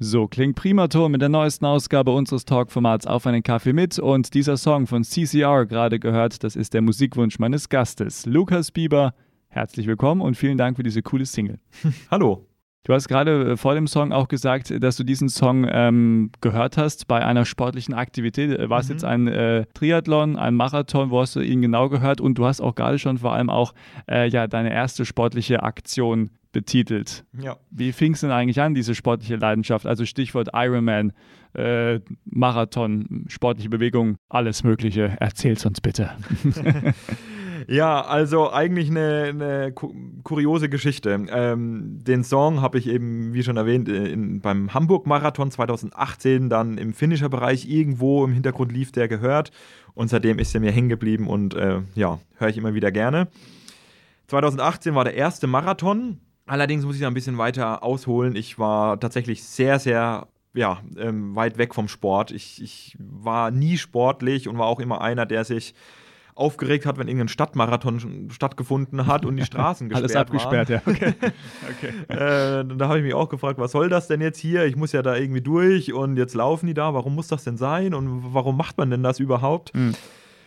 [0.09, 3.99] So klingt Primaton mit der neuesten Ausgabe unseres Talkformats Auf einen Kaffee mit.
[3.99, 9.13] Und dieser Song von CCR gerade gehört, das ist der Musikwunsch meines Gastes, Lukas Bieber.
[9.49, 11.59] Herzlich willkommen und vielen Dank für diese coole Single.
[12.09, 12.47] Hallo.
[12.85, 16.77] Du hast gerade äh, vor dem Song auch gesagt, dass du diesen Song ähm, gehört
[16.77, 18.57] hast bei einer sportlichen Aktivität.
[18.57, 18.93] Äh, war es mhm.
[18.93, 21.09] jetzt ein äh, Triathlon, ein Marathon?
[21.09, 22.21] Wo hast du ihn genau gehört?
[22.21, 23.73] Und du hast auch gerade schon vor allem auch
[24.09, 27.23] äh, ja, deine erste sportliche Aktion betitelt.
[27.39, 27.57] Ja.
[27.69, 29.85] Wie fing es denn eigentlich an, diese sportliche Leidenschaft?
[29.85, 31.13] Also Stichwort Ironman,
[31.53, 35.15] äh, Marathon, sportliche Bewegung, alles Mögliche.
[35.19, 36.09] Erzähl's uns bitte.
[37.67, 41.25] Ja, also eigentlich eine, eine kuriose Geschichte.
[41.29, 46.93] Ähm, den Song habe ich eben, wie schon erwähnt, in, beim Hamburg-Marathon 2018 dann im
[46.93, 49.51] Finisher-Bereich irgendwo im Hintergrund lief der gehört
[49.95, 53.27] und seitdem ist er mir hängen geblieben und äh, ja, höre ich immer wieder gerne.
[54.27, 56.19] 2018 war der erste Marathon.
[56.47, 58.35] Allerdings muss ich da ein bisschen weiter ausholen.
[58.35, 62.31] Ich war tatsächlich sehr, sehr ja, ähm, weit weg vom Sport.
[62.31, 65.75] Ich, ich war nie sportlich und war auch immer einer, der sich
[66.33, 70.81] aufgeregt hat, wenn irgendein Stadtmarathon stattgefunden hat und die Straßen gesperrt Alles abgesperrt, waren.
[70.85, 70.93] ja.
[70.93, 71.13] Okay.
[72.07, 72.13] okay.
[72.13, 74.65] Äh, da habe ich mich auch gefragt, was soll das denn jetzt hier?
[74.65, 76.93] Ich muss ja da irgendwie durch und jetzt laufen die da.
[76.93, 79.75] Warum muss das denn sein und warum macht man denn das überhaupt?
[79.75, 79.95] Mhm.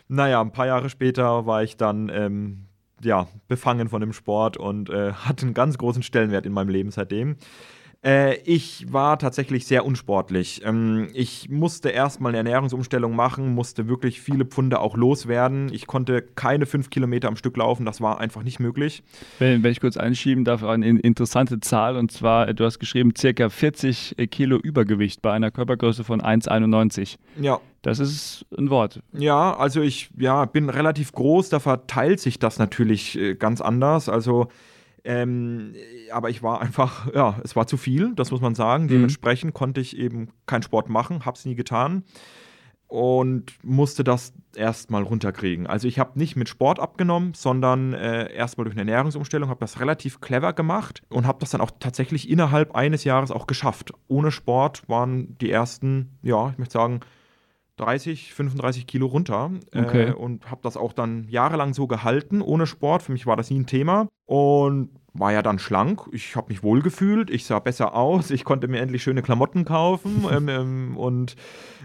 [0.09, 2.67] Naja, ein paar Jahre später war ich dann ähm,
[3.03, 6.91] ja, befangen von dem Sport und äh, hatte einen ganz großen Stellenwert in meinem Leben
[6.91, 7.37] seitdem.
[8.03, 10.63] Äh, ich war tatsächlich sehr unsportlich.
[10.65, 15.71] Ähm, ich musste erstmal eine Ernährungsumstellung machen, musste wirklich viele Pfunde auch loswerden.
[15.73, 19.03] Ich konnte keine fünf Kilometer am Stück laufen, das war einfach nicht möglich.
[19.39, 23.51] Wenn, wenn ich kurz einschieben darf, eine interessante Zahl und zwar, du hast geschrieben, circa
[23.51, 27.17] 40 Kilo Übergewicht bei einer Körpergröße von 1,91.
[27.39, 27.61] Ja.
[27.83, 29.03] Das ist ein Wort.
[29.13, 34.09] Ja, also ich ja, bin relativ groß, da verteilt sich das natürlich äh, ganz anders.
[34.09, 34.49] Also
[35.05, 35.75] ähm,
[36.13, 38.85] aber ich war einfach, ja, es war zu viel, das muss man sagen.
[38.85, 38.89] Mhm.
[38.89, 42.05] Dementsprechend konnte ich eben keinen Sport machen, habe es nie getan
[42.91, 45.69] und musste das erstmal runterkriegen.
[45.69, 49.79] Also ich habe nicht mit Sport abgenommen, sondern äh, erstmal durch eine Ernährungsumstellung, habe das
[49.79, 53.93] relativ clever gemacht und habe das dann auch tatsächlich innerhalb eines Jahres auch geschafft.
[54.09, 57.01] Ohne Sport waren die ersten, ja, ich möchte sagen,
[57.81, 60.09] 30, 35 Kilo runter okay.
[60.09, 63.03] äh, und habe das auch dann jahrelang so gehalten, ohne Sport.
[63.03, 66.03] Für mich war das nie ein Thema und war ja dann schlank.
[66.13, 70.27] Ich habe mich wohlgefühlt, ich sah besser aus, ich konnte mir endlich schöne Klamotten kaufen
[70.31, 71.37] ähm, ähm, und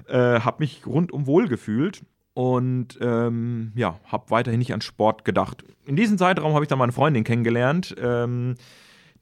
[0.07, 2.03] äh, habe mich rundum wohlgefühlt
[2.33, 5.63] und ähm, ja, habe weiterhin nicht an Sport gedacht.
[5.85, 7.95] In diesem Zeitraum habe ich dann meine Freundin kennengelernt.
[7.97, 8.55] Ähm,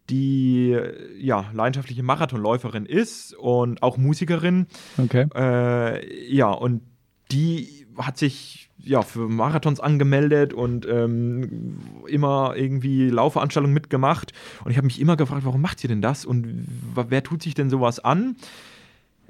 [0.10, 0.78] die
[1.18, 4.68] ja leidenschaftliche Marathonläuferin ist und auch Musikerin.
[4.98, 5.28] Okay.
[5.36, 6.82] Äh, ja, und
[7.32, 14.34] die hat sich ja für Marathons angemeldet und ähm, immer irgendwie Laufveranstaltungen mitgemacht.
[14.63, 17.54] Und ich habe mich immer gefragt, warum macht sie denn das und wer tut sich
[17.54, 18.36] denn sowas an?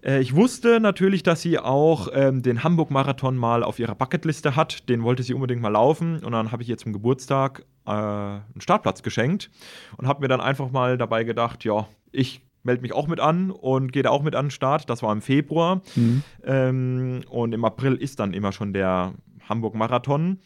[0.04, 4.90] Äh, ich wusste natürlich, dass sie auch ähm, den Hamburg-Marathon mal auf ihrer Bucketliste hat.
[4.90, 6.24] Den wollte sie unbedingt mal laufen.
[6.24, 9.50] Und dann habe ich ihr zum Geburtstag äh, einen Startplatz geschenkt
[9.98, 13.52] und habe mir dann einfach mal dabei gedacht, ja, ich melde mich auch mit an
[13.52, 14.90] und gehe da auch mit an den Start.
[14.90, 15.82] Das war im Februar.
[15.96, 16.24] Mhm.
[16.46, 19.14] Ähm, und im April ist dann immer schon der
[19.48, 20.40] Hamburg-Marathon.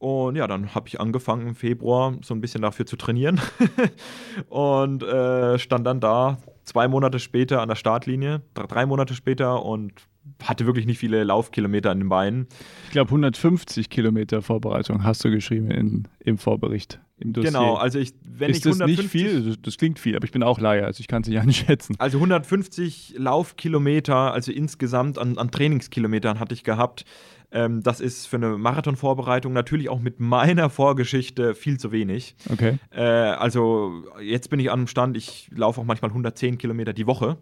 [0.00, 3.38] Und ja, dann habe ich angefangen im Februar so ein bisschen dafür zu trainieren
[4.48, 9.92] und äh, stand dann da zwei Monate später an der Startlinie, drei Monate später und
[10.42, 12.46] hatte wirklich nicht viele Laufkilometer an den Beinen.
[12.86, 16.98] Ich glaube 150 Kilometer Vorbereitung hast du geschrieben in, im Vorbericht.
[17.18, 17.50] Im Dossier.
[17.50, 19.56] Genau, also ich, wenn ist ich 150, das nicht viel?
[19.60, 21.94] Das klingt viel, aber ich bin auch Laie, also ich kann es nicht einschätzen.
[21.98, 27.04] Also 150 Laufkilometer, also insgesamt an, an Trainingskilometern hatte ich gehabt.
[27.52, 32.36] Ähm, das ist für eine Marathonvorbereitung natürlich auch mit meiner Vorgeschichte viel zu wenig.
[32.48, 32.78] Okay.
[32.90, 37.38] Äh, also jetzt bin ich am Stand, ich laufe auch manchmal 110 Kilometer die Woche.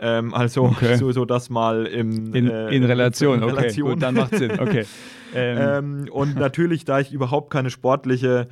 [0.00, 0.96] Ähm, also Okay.
[0.96, 3.54] so, so das mal im, In, äh, in Relation, in okay.
[3.54, 3.90] Relation.
[3.94, 4.58] Gut, dann macht Sinn.
[4.60, 4.84] Okay.
[5.34, 5.58] Ähm,
[6.06, 8.48] Ähm, und natürlich, da ich überhaupt keine sportliche,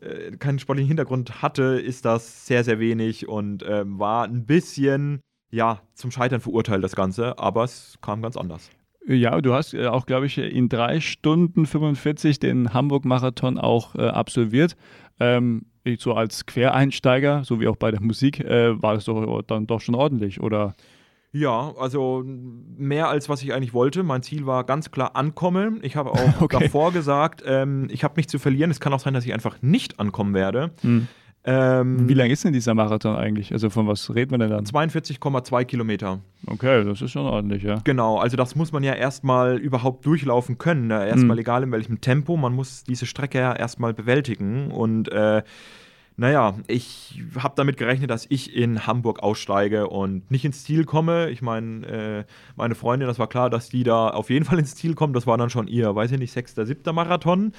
[0.00, 5.18] äh, keinen sportlichen Hintergrund hatte, ist das sehr, sehr wenig und ähm, war ein bisschen,
[5.50, 8.70] ja, zum Scheitern verurteilt, das Ganze, aber es kam ganz anders.
[9.16, 14.06] Ja, du hast äh, auch, glaube ich, in drei Stunden 45 den Hamburg-Marathon auch äh,
[14.06, 14.76] absolviert.
[15.18, 15.66] Ähm,
[15.98, 19.80] so als Quereinsteiger, so wie auch bei der Musik, äh, war das doch dann doch
[19.80, 20.74] schon ordentlich, oder?
[21.32, 24.02] Ja, also mehr als was ich eigentlich wollte.
[24.02, 25.78] Mein Ziel war ganz klar ankommen.
[25.82, 26.58] Ich habe auch Okay.
[26.60, 28.70] davor gesagt, ähm, ich habe nichts zu verlieren.
[28.70, 30.70] Es kann auch sein, dass ich einfach nicht ankommen werde.
[30.82, 31.08] Hm.
[31.42, 33.52] Ähm, Wie lang ist denn dieser Marathon eigentlich?
[33.52, 34.64] Also von was reden wir denn dann?
[34.66, 36.20] 42,2 Kilometer.
[36.46, 37.80] Okay, das ist schon ordentlich, ja.
[37.84, 40.88] Genau, also das muss man ja erstmal überhaupt durchlaufen können.
[40.88, 41.06] Ne?
[41.06, 41.40] Erstmal Mhm.
[41.40, 44.70] egal in welchem Tempo, man muss diese Strecke ja erstmal bewältigen.
[44.70, 45.42] Und äh,
[46.16, 51.30] naja, ich habe damit gerechnet, dass ich in Hamburg aussteige und nicht ins Ziel komme.
[51.30, 52.24] Ich meine, äh,
[52.56, 55.16] meine Freundin, das war klar, dass die da auf jeden Fall ins Ziel kommt.
[55.16, 57.52] Das war dann schon ihr, weiß ich nicht, sechster, siebter Marathon.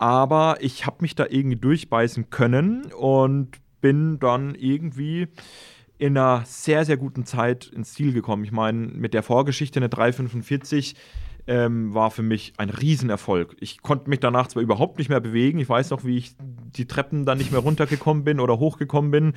[0.00, 3.50] Aber ich habe mich da irgendwie durchbeißen können und
[3.82, 5.28] bin dann irgendwie
[5.98, 8.42] in einer sehr, sehr guten Zeit ins Ziel gekommen.
[8.44, 10.94] Ich meine, mit der Vorgeschichte eine 3,45
[11.46, 13.54] ähm, war für mich ein Riesenerfolg.
[13.60, 15.58] Ich konnte mich danach zwar überhaupt nicht mehr bewegen.
[15.58, 19.34] Ich weiß noch, wie ich die Treppen dann nicht mehr runtergekommen bin oder hochgekommen bin.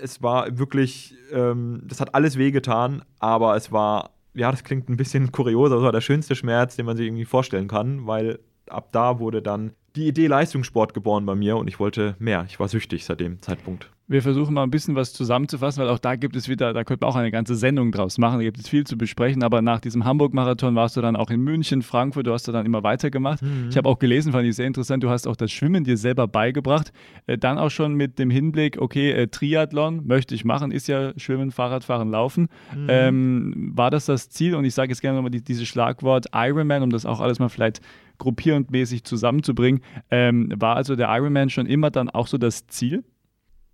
[0.00, 4.96] Es war wirklich, ähm, das hat alles wehgetan, aber es war, ja, das klingt ein
[4.96, 8.38] bisschen kurios, aber es war der schönste Schmerz, den man sich irgendwie vorstellen kann, weil
[8.68, 12.46] ab da wurde dann die Idee Leistungssport geboren bei mir und ich wollte mehr.
[12.48, 13.90] Ich war süchtig seit dem Zeitpunkt.
[14.10, 17.04] Wir versuchen mal ein bisschen was zusammenzufassen, weil auch da gibt es wieder, da könnte
[17.04, 19.80] man auch eine ganze Sendung draus machen, da gibt es viel zu besprechen, aber nach
[19.80, 23.42] diesem Hamburg-Marathon warst du dann auch in München, Frankfurt, du hast da dann immer weitergemacht.
[23.68, 26.26] Ich habe auch gelesen, fand ich sehr interessant, du hast auch das Schwimmen dir selber
[26.26, 26.90] beigebracht,
[27.26, 31.12] äh, dann auch schon mit dem Hinblick, okay, äh, Triathlon möchte ich machen, ist ja
[31.18, 32.48] Schwimmen, Fahrradfahren, Laufen.
[32.88, 34.54] Ähm, war das das Ziel?
[34.54, 37.50] Und ich sage jetzt gerne nochmal die, dieses Schlagwort Ironman, um das auch alles mal
[37.50, 37.82] vielleicht
[38.18, 39.82] gruppierend mäßig zusammenzubringen.
[40.10, 43.04] Ähm, war also der Ironman schon immer dann auch so das Ziel?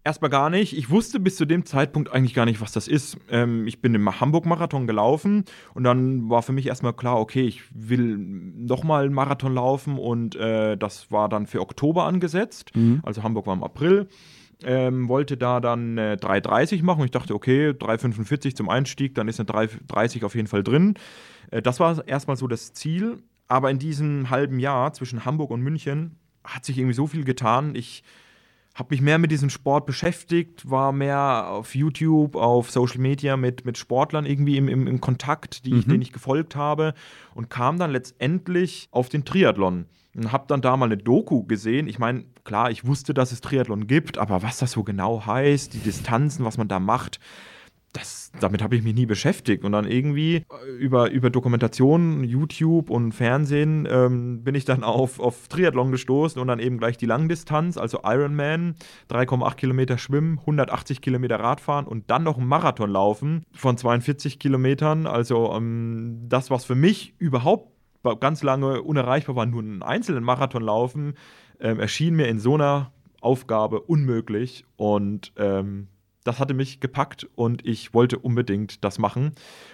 [0.06, 0.76] Erstmal gar nicht.
[0.76, 3.16] Ich wusste bis zu dem Zeitpunkt eigentlich gar nicht, was das ist.
[3.30, 7.62] Ähm, ich bin im Hamburg-Marathon gelaufen und dann war für mich erstmal klar, okay, ich
[7.72, 12.72] will nochmal einen Marathon laufen und äh, das war dann für Oktober angesetzt.
[13.02, 14.08] Also Hamburg war im April.
[14.62, 19.40] Ähm, wollte da dann äh, 3,30 machen ich dachte, okay, 3,45 zum Einstieg, dann ist
[19.40, 20.94] eine 3,30 auf jeden Fall drin.
[21.50, 23.22] Äh, das war erstmal so das Ziel.
[23.48, 27.74] Aber in diesem halben Jahr zwischen Hamburg und München hat sich irgendwie so viel getan.
[27.74, 28.02] Ich
[28.74, 33.64] habe mich mehr mit diesem Sport beschäftigt, war mehr auf YouTube, auf Social Media mit,
[33.64, 36.94] mit Sportlern irgendwie im, im, im Kontakt, die ich, denen ich gefolgt habe
[37.34, 39.86] und kam dann letztendlich auf den Triathlon.
[40.16, 41.88] Und habe dann da mal eine Doku gesehen.
[41.88, 45.74] Ich meine, klar, ich wusste, dass es Triathlon gibt, aber was das so genau heißt,
[45.74, 47.18] die Distanzen, was man da macht,
[47.94, 49.64] das, damit habe ich mich nie beschäftigt.
[49.64, 55.20] Und dann irgendwie äh, über, über Dokumentation, YouTube und Fernsehen ähm, bin ich dann auf,
[55.20, 58.74] auf Triathlon gestoßen und dann eben gleich die Langdistanz, also Ironman,
[59.10, 65.06] 3,8 Kilometer Schwimmen, 180 Kilometer Radfahren und dann noch einen Marathon laufen von 42 Kilometern.
[65.06, 67.70] Also ähm, das, was für mich überhaupt
[68.20, 71.14] ganz lange unerreichbar war, nur einen einzelnen Marathon laufen,
[71.60, 75.88] ähm, erschien mir in so einer Aufgabe unmöglich und ähm,
[76.24, 79.32] das hatte mich gepackt und ich wollte unbedingt das machen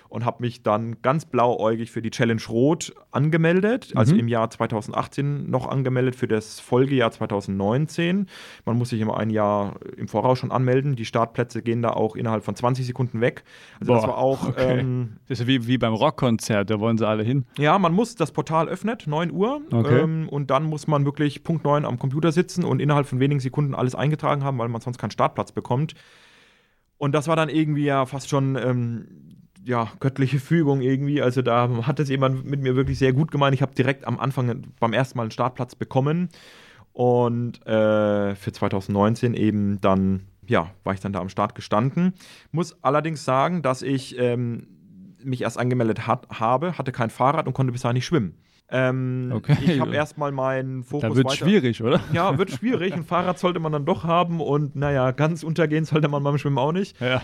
[0.08, 5.48] und habe mich dann ganz blauäugig für die Challenge Rot angemeldet, also im Jahr 2018
[5.48, 8.26] noch angemeldet für das Folgejahr 2019.
[8.64, 10.96] Man muss sich immer ein Jahr im Voraus schon anmelden.
[10.96, 13.44] Die Startplätze gehen da auch innerhalb von 20 Sekunden weg.
[13.78, 14.80] Also das Boah, war auch okay.
[14.80, 17.46] ähm, Das ist ja wie, wie beim Rockkonzert, da wollen sie alle hin.
[17.56, 19.60] ja, man muss, das Portal öffnet, 9 Uhr.
[19.70, 20.00] Okay.
[20.00, 23.40] Ähm, und dann muss man wirklich Punkt 9 am Computer sitzen und innerhalb von wenigen
[23.40, 25.94] Sekunden alles eingetragen haben, weil man sonst keinen Startplatz bekommt.
[27.00, 29.06] Und das war dann irgendwie ja fast schon ähm,
[29.64, 31.22] ja, göttliche Fügung irgendwie.
[31.22, 33.54] Also da hat es jemand mit mir wirklich sehr gut gemeint.
[33.54, 36.28] Ich habe direkt am Anfang beim ersten Mal einen Startplatz bekommen.
[36.92, 42.12] Und äh, für 2019 eben dann, ja, war ich dann da am Start gestanden.
[42.52, 44.66] Muss allerdings sagen, dass ich ähm,
[45.24, 48.36] mich erst angemeldet hat, habe, hatte kein Fahrrad und konnte bis dahin nicht schwimmen.
[48.72, 49.56] Ähm, Okay.
[49.64, 52.00] Ich habe erstmal meinen Fokus Da wird weiter- schwierig, oder?
[52.12, 52.92] Ja, wird schwierig.
[52.92, 56.58] Ein Fahrrad sollte man dann doch haben und naja, ganz untergehen sollte man beim Schwimmen
[56.58, 56.96] auch nicht.
[57.00, 57.20] Ja.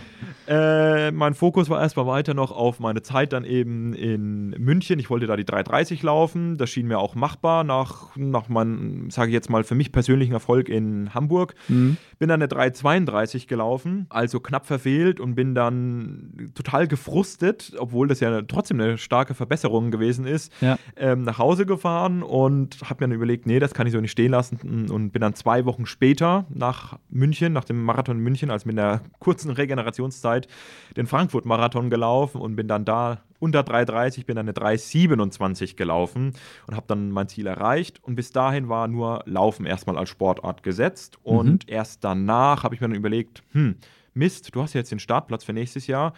[0.49, 4.99] Äh, mein Fokus war erstmal weiter noch auf meine Zeit dann eben in München.
[4.99, 6.57] Ich wollte da die 330 laufen.
[6.57, 10.33] Das schien mir auch machbar nach, nach meinem, sage ich jetzt mal, für mich persönlichen
[10.33, 11.55] Erfolg in Hamburg.
[11.69, 11.97] Mhm.
[12.19, 18.21] Bin dann eine 332 gelaufen, also knapp verfehlt und bin dann total gefrustet, obwohl das
[18.21, 20.79] ja trotzdem eine starke Verbesserung gewesen ist, Ja.
[20.97, 24.01] ähm, nach nach Hause gefahren und habe mir dann überlegt, nee, das kann ich so
[24.01, 28.23] nicht stehen lassen und bin dann zwei Wochen später nach München, nach dem Marathon in
[28.23, 30.49] München, also mit einer kurzen Regenerationszeit,
[30.97, 36.33] den Frankfurt-Marathon gelaufen und bin dann da unter 3,30, bin dann eine 3,27 gelaufen
[36.67, 38.03] und habe dann mein Ziel erreicht.
[38.03, 41.19] Und bis dahin war nur Laufen erstmal als Sportart gesetzt.
[41.23, 41.75] Und mhm.
[41.75, 43.77] erst danach habe ich mir dann überlegt, hm,
[44.15, 46.15] Mist, du hast ja jetzt den Startplatz für nächstes Jahr.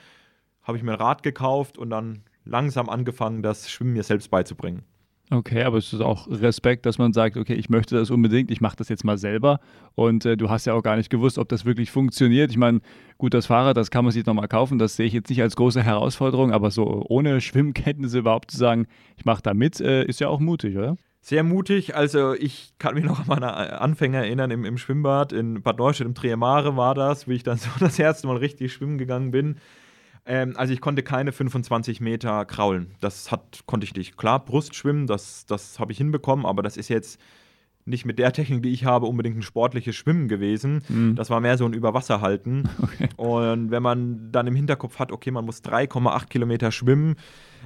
[0.62, 4.85] Habe ich mir ein Rad gekauft und dann langsam angefangen, das Schwimmen mir selbst beizubringen.
[5.31, 8.62] Okay, aber es ist auch Respekt, dass man sagt, okay, ich möchte das unbedingt, ich
[8.62, 9.61] mache das jetzt mal selber.
[9.95, 12.51] Und äh, du hast ja auch gar nicht gewusst, ob das wirklich funktioniert.
[12.51, 12.81] Ich meine,
[13.18, 15.55] gut, das Fahrrad, das kann man sich nochmal kaufen, das sehe ich jetzt nicht als
[15.57, 20.20] große Herausforderung, aber so ohne Schwimmkenntnisse überhaupt zu sagen, ich mache da mit, äh, ist
[20.20, 20.97] ja auch mutig, oder?
[21.20, 21.95] Sehr mutig.
[21.95, 26.07] Also ich kann mich noch an meine Anfänge erinnern im, im Schwimmbad in Bad Neustadt
[26.07, 29.57] im Triemare war das, wie ich dann so das erste Mal richtig schwimmen gegangen bin.
[30.29, 32.93] Ähm, also ich konnte keine 25 Meter kraulen.
[33.01, 34.16] Das hat, konnte ich nicht.
[34.16, 37.18] Klar, Brustschwimmen, das, das habe ich hinbekommen, aber das ist jetzt
[37.87, 40.83] nicht mit der Technik, die ich habe, unbedingt ein sportliches Schwimmen gewesen.
[40.91, 41.14] Mhm.
[41.16, 42.68] Das war mehr so ein Überwasserhalten.
[42.81, 43.09] Okay.
[43.16, 47.16] Und wenn man dann im Hinterkopf hat, okay, man muss 3,8 Kilometer schwimmen,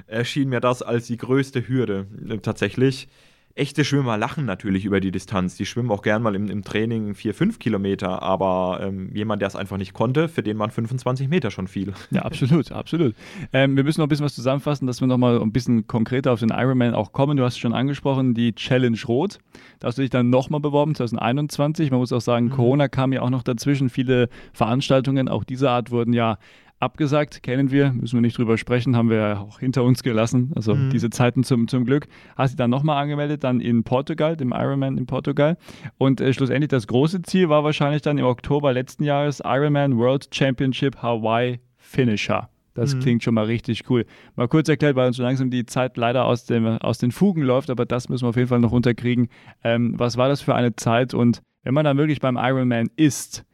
[0.07, 3.09] erschien mir das als die größte Hürde äh, tatsächlich.
[3.55, 5.57] Echte Schwimmer lachen natürlich über die Distanz.
[5.57, 9.49] Die schwimmen auch gern mal im, im Training 4, 5 Kilometer, aber ähm, jemand, der
[9.49, 11.93] es einfach nicht konnte, für den waren 25 Meter schon viel.
[12.11, 13.15] Ja, absolut, absolut.
[13.53, 16.33] Ähm, wir müssen noch ein bisschen was zusammenfassen, dass wir noch mal ein bisschen konkreter
[16.33, 17.37] auf den Ironman auch kommen.
[17.37, 19.39] Du hast es schon angesprochen, die Challenge Rot.
[19.81, 21.91] Da hast du dich dann nochmal beworben, 2021.
[21.91, 22.51] Man muss auch sagen, mhm.
[22.51, 23.89] Corona kam ja auch noch dazwischen.
[23.91, 26.39] Viele Veranstaltungen auch dieser Art wurden ja
[26.83, 30.51] abgesagt, kennen wir, müssen wir nicht drüber sprechen, haben wir ja auch hinter uns gelassen.
[30.57, 30.91] Also mhm.
[30.91, 32.09] diese Zeiten zum, zum Glück.
[32.37, 35.57] Hast du dann nochmal angemeldet, dann in Portugal, dem Ironman in Portugal.
[35.99, 40.29] Und äh, schlussendlich das große Ziel war wahrscheinlich dann im Oktober letzten Jahres Ironman World
[40.35, 42.49] Championship Hawaii Finisher.
[42.75, 43.01] Das mhm.
[43.01, 44.05] klingt schon mal richtig cool.
[44.35, 47.43] Mal kurz erklärt, weil uns so langsam die Zeit leider aus, dem, aus den Fugen
[47.43, 49.29] läuft, aber das müssen wir auf jeden Fall noch unterkriegen.
[49.63, 53.45] Ähm, was war das für eine Zeit und wenn man dann wirklich beim Ironman ist,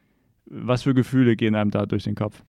[0.46, 2.42] was für Gefühle gehen einem da durch den Kopf?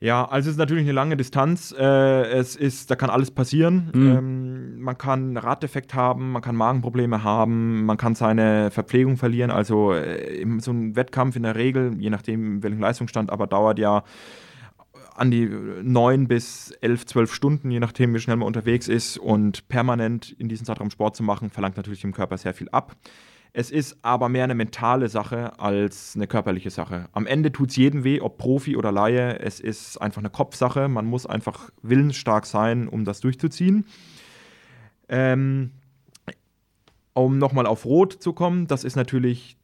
[0.00, 1.74] Ja, also es ist natürlich eine lange Distanz.
[1.76, 1.82] Äh,
[2.30, 3.90] es ist, da kann alles passieren.
[3.92, 4.16] Mhm.
[4.16, 9.50] Ähm, man kann Raddefekt haben, man kann Magenprobleme haben, man kann seine Verpflegung verlieren.
[9.50, 14.04] Also äh, so ein Wettkampf in der Regel, je nachdem welchen Leistungsstand, aber dauert ja
[15.16, 15.50] an die
[15.82, 19.18] neun bis elf, zwölf Stunden, je nachdem, wie schnell man unterwegs ist.
[19.18, 22.94] Und permanent in diesem Zeitraum Sport zu machen, verlangt natürlich dem Körper sehr viel ab.
[23.52, 27.08] Es ist aber mehr eine mentale Sache als eine körperliche Sache.
[27.12, 29.38] Am Ende tut es jedem weh, ob Profi oder Laie.
[29.40, 30.88] Es ist einfach eine Kopfsache.
[30.88, 33.86] Man muss einfach willensstark sein, um das durchzuziehen.
[35.08, 35.72] Ähm,
[37.14, 39.56] um nochmal auf Rot zu kommen, das ist natürlich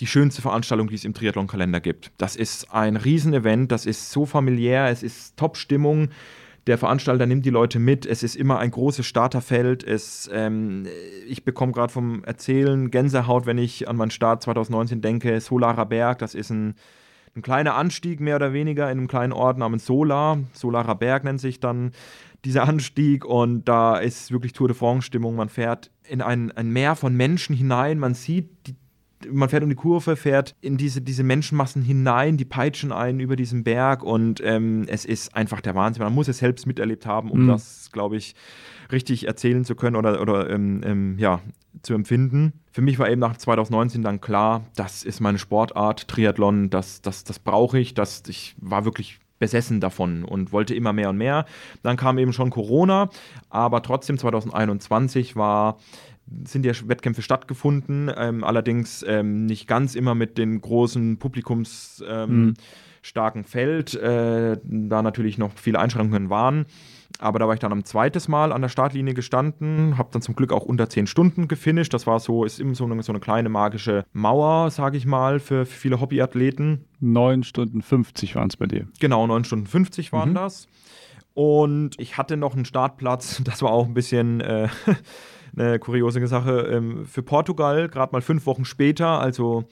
[0.00, 2.12] die schönste Veranstaltung, die es im Triathlon-Kalender gibt.
[2.18, 6.08] Das ist ein Riesenevent, das ist so familiär, es ist Top-Stimmung
[6.68, 8.04] der Veranstalter nimmt die Leute mit.
[8.04, 9.82] Es ist immer ein großes Starterfeld.
[9.82, 10.86] Es, ähm,
[11.26, 15.40] ich bekomme gerade vom Erzählen Gänsehaut, wenn ich an meinen Start 2019 denke.
[15.40, 16.74] Solarer Berg, das ist ein,
[17.34, 20.38] ein kleiner Anstieg mehr oder weniger in einem kleinen Ort namens Solar.
[20.52, 21.92] Solarer Berg nennt sich dann
[22.44, 25.36] dieser Anstieg und da ist wirklich Tour de France-Stimmung.
[25.36, 27.98] Man fährt in ein, ein Meer von Menschen hinein.
[27.98, 28.76] Man sieht die
[29.30, 33.36] man fährt um die Kurve, fährt in diese, diese Menschenmassen hinein, die peitschen einen über
[33.36, 36.02] diesen Berg und ähm, es ist einfach der Wahnsinn.
[36.02, 37.48] Man muss es selbst miterlebt haben, um mhm.
[37.48, 38.34] das, glaube ich,
[38.92, 41.40] richtig erzählen zu können oder, oder ähm, ähm, ja,
[41.82, 42.52] zu empfinden.
[42.72, 47.24] Für mich war eben nach 2019 dann klar, das ist meine Sportart, Triathlon, das, das,
[47.24, 51.44] das brauche ich, das, ich war wirklich besessen davon und wollte immer mehr und mehr.
[51.82, 53.10] Dann kam eben schon Corona,
[53.50, 55.78] aber trotzdem 2021 war
[56.44, 62.54] sind ja Wettkämpfe stattgefunden, ähm, allerdings ähm, nicht ganz immer mit den großen publikumsstarken ähm,
[63.34, 63.44] mhm.
[63.44, 66.66] Feld, äh, da natürlich noch viele Einschränkungen waren.
[67.20, 70.36] Aber da war ich dann am zweites Mal an der Startlinie gestanden, habe dann zum
[70.36, 71.92] Glück auch unter 10 Stunden gefinisht.
[71.92, 75.40] Das war so, ist immer so eine, so eine kleine magische Mauer, sage ich mal,
[75.40, 76.84] für, für viele Hobbyathleten.
[77.00, 78.86] 9 Stunden 50 waren es bei dir.
[79.00, 80.34] Genau, 9 Stunden 50 waren mhm.
[80.34, 80.68] das.
[81.34, 84.68] Und ich hatte noch einen Startplatz, das war auch ein bisschen äh,
[85.56, 89.20] eine kuriose Sache, ähm, für Portugal, gerade mal fünf Wochen später.
[89.20, 89.64] Also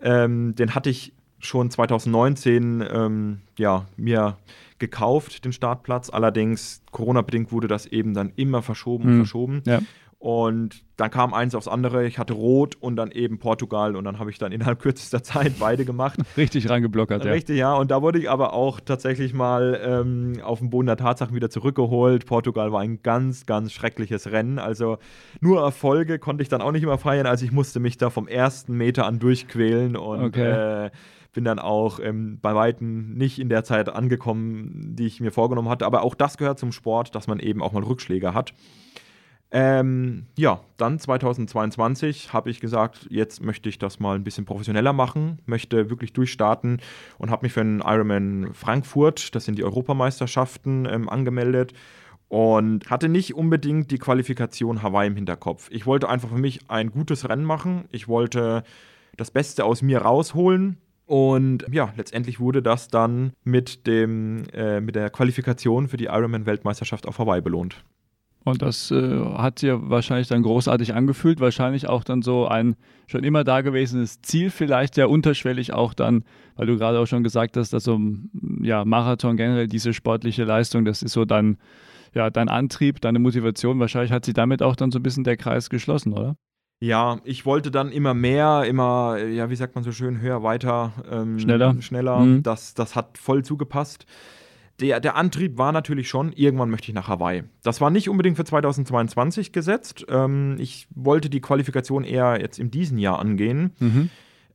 [0.00, 4.38] ähm, den hatte ich schon 2019 ähm, ja, mir
[4.78, 6.10] gekauft, den Startplatz.
[6.10, 9.18] Allerdings, Corona-bedingt wurde das eben dann immer verschoben und mhm.
[9.18, 9.62] verschoben.
[9.66, 9.80] Ja.
[10.22, 12.06] Und dann kam eins aufs andere.
[12.06, 15.54] Ich hatte Rot und dann eben Portugal und dann habe ich dann innerhalb kürzester Zeit
[15.58, 16.20] beide gemacht.
[16.36, 17.32] Richtig reingeblockert, ja.
[17.32, 17.74] Richtig, ja.
[17.74, 21.50] Und da wurde ich aber auch tatsächlich mal ähm, auf den Boden der Tatsachen wieder
[21.50, 22.24] zurückgeholt.
[22.24, 24.60] Portugal war ein ganz, ganz schreckliches Rennen.
[24.60, 24.98] Also
[25.40, 27.26] nur Erfolge konnte ich dann auch nicht mehr feiern.
[27.26, 30.84] Also ich musste mich da vom ersten Meter an durchquälen und okay.
[30.84, 30.90] äh,
[31.32, 35.68] bin dann auch ähm, bei Weitem nicht in der Zeit angekommen, die ich mir vorgenommen
[35.68, 35.84] hatte.
[35.84, 38.54] Aber auch das gehört zum Sport, dass man eben auch mal Rückschläge hat.
[39.54, 44.94] Ähm, ja, dann 2022 habe ich gesagt, jetzt möchte ich das mal ein bisschen professioneller
[44.94, 46.80] machen, möchte wirklich durchstarten
[47.18, 51.74] und habe mich für den Ironman Frankfurt, das sind die Europameisterschaften, ähm, angemeldet
[52.28, 55.68] und hatte nicht unbedingt die Qualifikation Hawaii im Hinterkopf.
[55.70, 57.84] Ich wollte einfach für mich ein gutes Rennen machen.
[57.92, 58.62] Ich wollte
[59.18, 60.78] das Beste aus mir rausholen.
[61.04, 67.06] Und ja, letztendlich wurde das dann mit, dem, äh, mit der Qualifikation für die Ironman-Weltmeisterschaft
[67.06, 67.84] auf Hawaii belohnt.
[68.44, 72.76] Und das äh, hat sich wahrscheinlich dann großartig angefühlt, wahrscheinlich auch dann so ein
[73.06, 76.24] schon immer dagewesenes Ziel, vielleicht ja unterschwellig auch dann,
[76.56, 78.00] weil du gerade auch schon gesagt hast, dass so
[78.60, 81.58] ja, Marathon generell diese sportliche Leistung, das ist so dann
[82.14, 85.36] ja, dein Antrieb, deine Motivation, wahrscheinlich hat sich damit auch dann so ein bisschen der
[85.36, 86.36] Kreis geschlossen, oder?
[86.80, 90.92] Ja, ich wollte dann immer mehr, immer, ja, wie sagt man so schön, höher, weiter,
[91.10, 91.80] ähm, schneller.
[91.80, 92.18] schneller.
[92.18, 92.42] Mhm.
[92.42, 94.04] Das, das hat voll zugepasst.
[94.82, 97.44] Der, der Antrieb war natürlich schon, irgendwann möchte ich nach Hawaii.
[97.62, 100.04] Das war nicht unbedingt für 2022 gesetzt.
[100.08, 104.10] Ähm, ich wollte die Qualifikation eher jetzt in diesem Jahr angehen, mhm.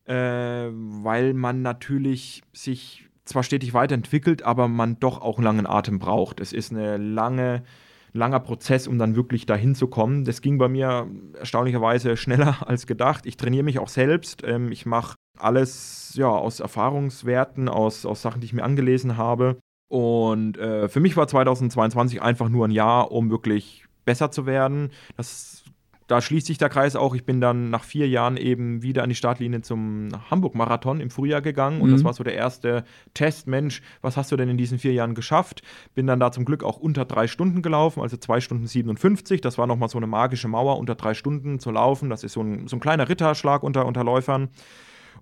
[0.06, 5.98] äh, weil man natürlich sich zwar stetig weiterentwickelt, aber man doch auch einen langen Atem
[5.98, 6.42] braucht.
[6.42, 7.64] Es ist eine lange,
[8.12, 10.26] langer Prozess, um dann wirklich dahin zu kommen.
[10.26, 11.08] Das ging bei mir
[11.40, 13.26] erstaunlicherweise schneller als gedacht.
[13.26, 14.44] Ich trainiere mich auch selbst.
[14.46, 19.58] Ähm, ich mache alles ja, aus Erfahrungswerten, aus, aus Sachen, die ich mir angelesen habe.
[19.88, 24.92] Und äh, für mich war 2022 einfach nur ein Jahr, um wirklich besser zu werden.
[25.16, 25.64] Das
[26.08, 27.14] da schließt sich der Kreis auch.
[27.14, 31.42] Ich bin dann nach vier Jahren eben wieder an die Startlinie zum Hamburg-Marathon im Frühjahr
[31.42, 31.82] gegangen.
[31.82, 31.94] Und mhm.
[31.94, 33.48] das war so der erste Test.
[33.48, 35.62] Mensch, was hast du denn in diesen vier Jahren geschafft?
[35.96, 39.42] Bin dann da zum Glück auch unter drei Stunden gelaufen, also zwei Stunden 57.
[39.42, 42.10] Das war nochmal so eine magische Mauer, unter drei Stunden zu laufen.
[42.10, 44.50] Das ist so ein, so ein kleiner Ritterschlag unter, unter Läufern.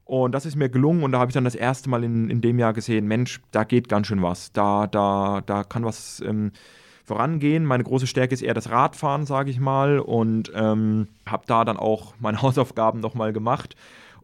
[0.06, 2.42] Und das ist mir gelungen und da habe ich dann das erste Mal in, in
[2.42, 4.52] dem Jahr gesehen, Mensch, da geht ganz schön was.
[4.54, 6.22] Da, da, da kann was.
[6.26, 6.52] Ähm,
[7.06, 7.66] vorangehen.
[7.66, 10.00] Meine große Stärke ist eher das Radfahren, sage ich mal.
[10.00, 13.76] Und ähm, habe da dann auch meine Hausaufgaben nochmal gemacht.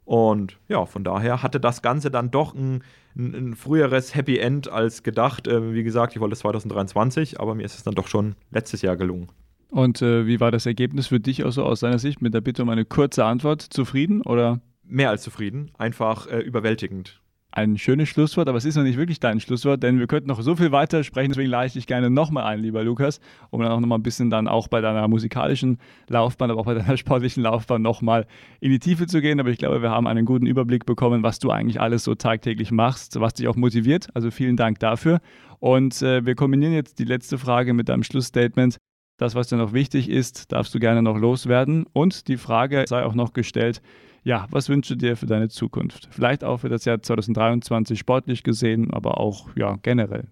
[0.03, 2.83] Und ja, von daher hatte das Ganze dann doch ein,
[3.15, 5.47] ein, ein früheres Happy End als gedacht.
[5.47, 8.81] Äh, wie gesagt, ich wollte es 2023, aber mir ist es dann doch schon letztes
[8.81, 9.27] Jahr gelungen.
[9.69, 12.21] Und äh, wie war das Ergebnis für dich also aus deiner Sicht?
[12.21, 13.61] Mit der Bitte um eine kurze Antwort.
[13.61, 14.59] Zufrieden oder?
[14.91, 17.21] Mehr als zufrieden, einfach äh, überwältigend
[17.51, 20.41] ein schönes Schlusswort, aber es ist noch nicht wirklich dein Schlusswort, denn wir könnten noch
[20.41, 21.31] so viel weiter sprechen.
[21.31, 23.19] Deswegen lade ich dich gerne nochmal ein, lieber Lukas,
[23.49, 25.77] um dann auch nochmal ein bisschen dann auch bei deiner musikalischen
[26.07, 28.25] Laufbahn, aber auch bei deiner sportlichen Laufbahn nochmal
[28.61, 29.39] in die Tiefe zu gehen.
[29.39, 32.71] Aber ich glaube, wir haben einen guten Überblick bekommen, was du eigentlich alles so tagtäglich
[32.71, 34.07] machst, was dich auch motiviert.
[34.13, 35.19] Also vielen Dank dafür.
[35.59, 38.77] Und äh, wir kombinieren jetzt die letzte Frage mit deinem Schlussstatement.
[39.17, 41.85] Das, was dir noch wichtig ist, darfst du gerne noch loswerden.
[41.91, 43.81] Und die Frage sei auch noch gestellt,
[44.23, 46.09] ja, was wünschst du dir für deine Zukunft?
[46.11, 50.27] Vielleicht auch für das Jahr 2023 sportlich gesehen, aber auch ja, generell.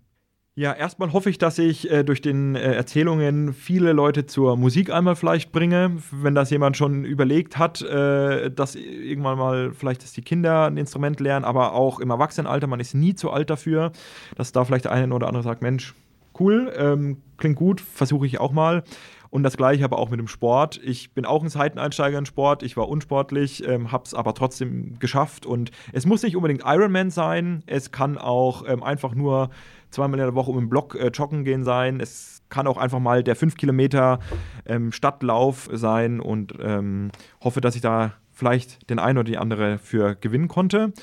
[0.60, 4.92] Ja, erstmal hoffe ich, dass ich äh, durch den äh, Erzählungen viele Leute zur Musik
[4.92, 5.98] einmal vielleicht bringe.
[6.12, 10.76] Wenn das jemand schon überlegt hat, äh, dass irgendwann mal vielleicht, dass die Kinder ein
[10.76, 13.94] Instrument lernen, aber auch im Erwachsenenalter, man ist nie zu alt dafür,
[14.36, 15.96] dass da vielleicht der eine oder andere sagt, Mensch,
[16.38, 18.84] cool, ähm, klingt gut, versuche ich auch mal.
[19.30, 20.80] Und das gleiche aber auch mit dem Sport.
[20.84, 22.64] Ich bin auch ein Seiteneinsteiger im Sport.
[22.64, 25.46] Ich war unsportlich, ähm, habe es aber trotzdem geschafft.
[25.46, 27.64] Und es muss nicht unbedingt Ironman sein.
[27.68, 29.50] Es kann auch ähm, einfach nur
[29.92, 32.00] zweimal in der Woche um den Block äh, joggen gehen sein.
[32.00, 34.20] Es kann auch einfach mal der 5 Kilometer
[34.66, 37.12] ähm, Stadtlauf sein und ähm,
[37.44, 40.94] hoffe, dass ich da vielleicht den einen oder die andere für gewinnen konnte.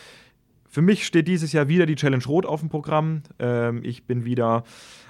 [0.76, 3.22] Für mich steht dieses Jahr wieder die Challenge Rot auf dem Programm.
[3.38, 4.62] Ähm, ich bin wieder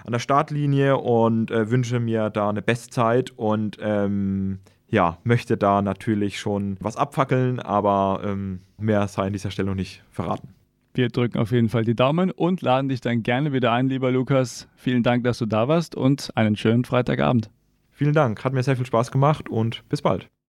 [0.05, 5.83] an der Startlinie und äh, wünsche mir da eine Bestzeit und ähm, ja, möchte da
[5.83, 10.51] natürlich schon was abfackeln, aber ähm, mehr sei an dieser Stelle noch nicht verraten.
[10.95, 14.13] Wir drücken auf jeden Fall die Daumen und laden dich dann gerne wieder ein, lieber
[14.13, 14.69] Lukas.
[14.77, 17.51] Vielen Dank, dass du da warst und einen schönen Freitagabend.
[17.91, 20.31] Vielen Dank, hat mir sehr viel Spaß gemacht und bis bald.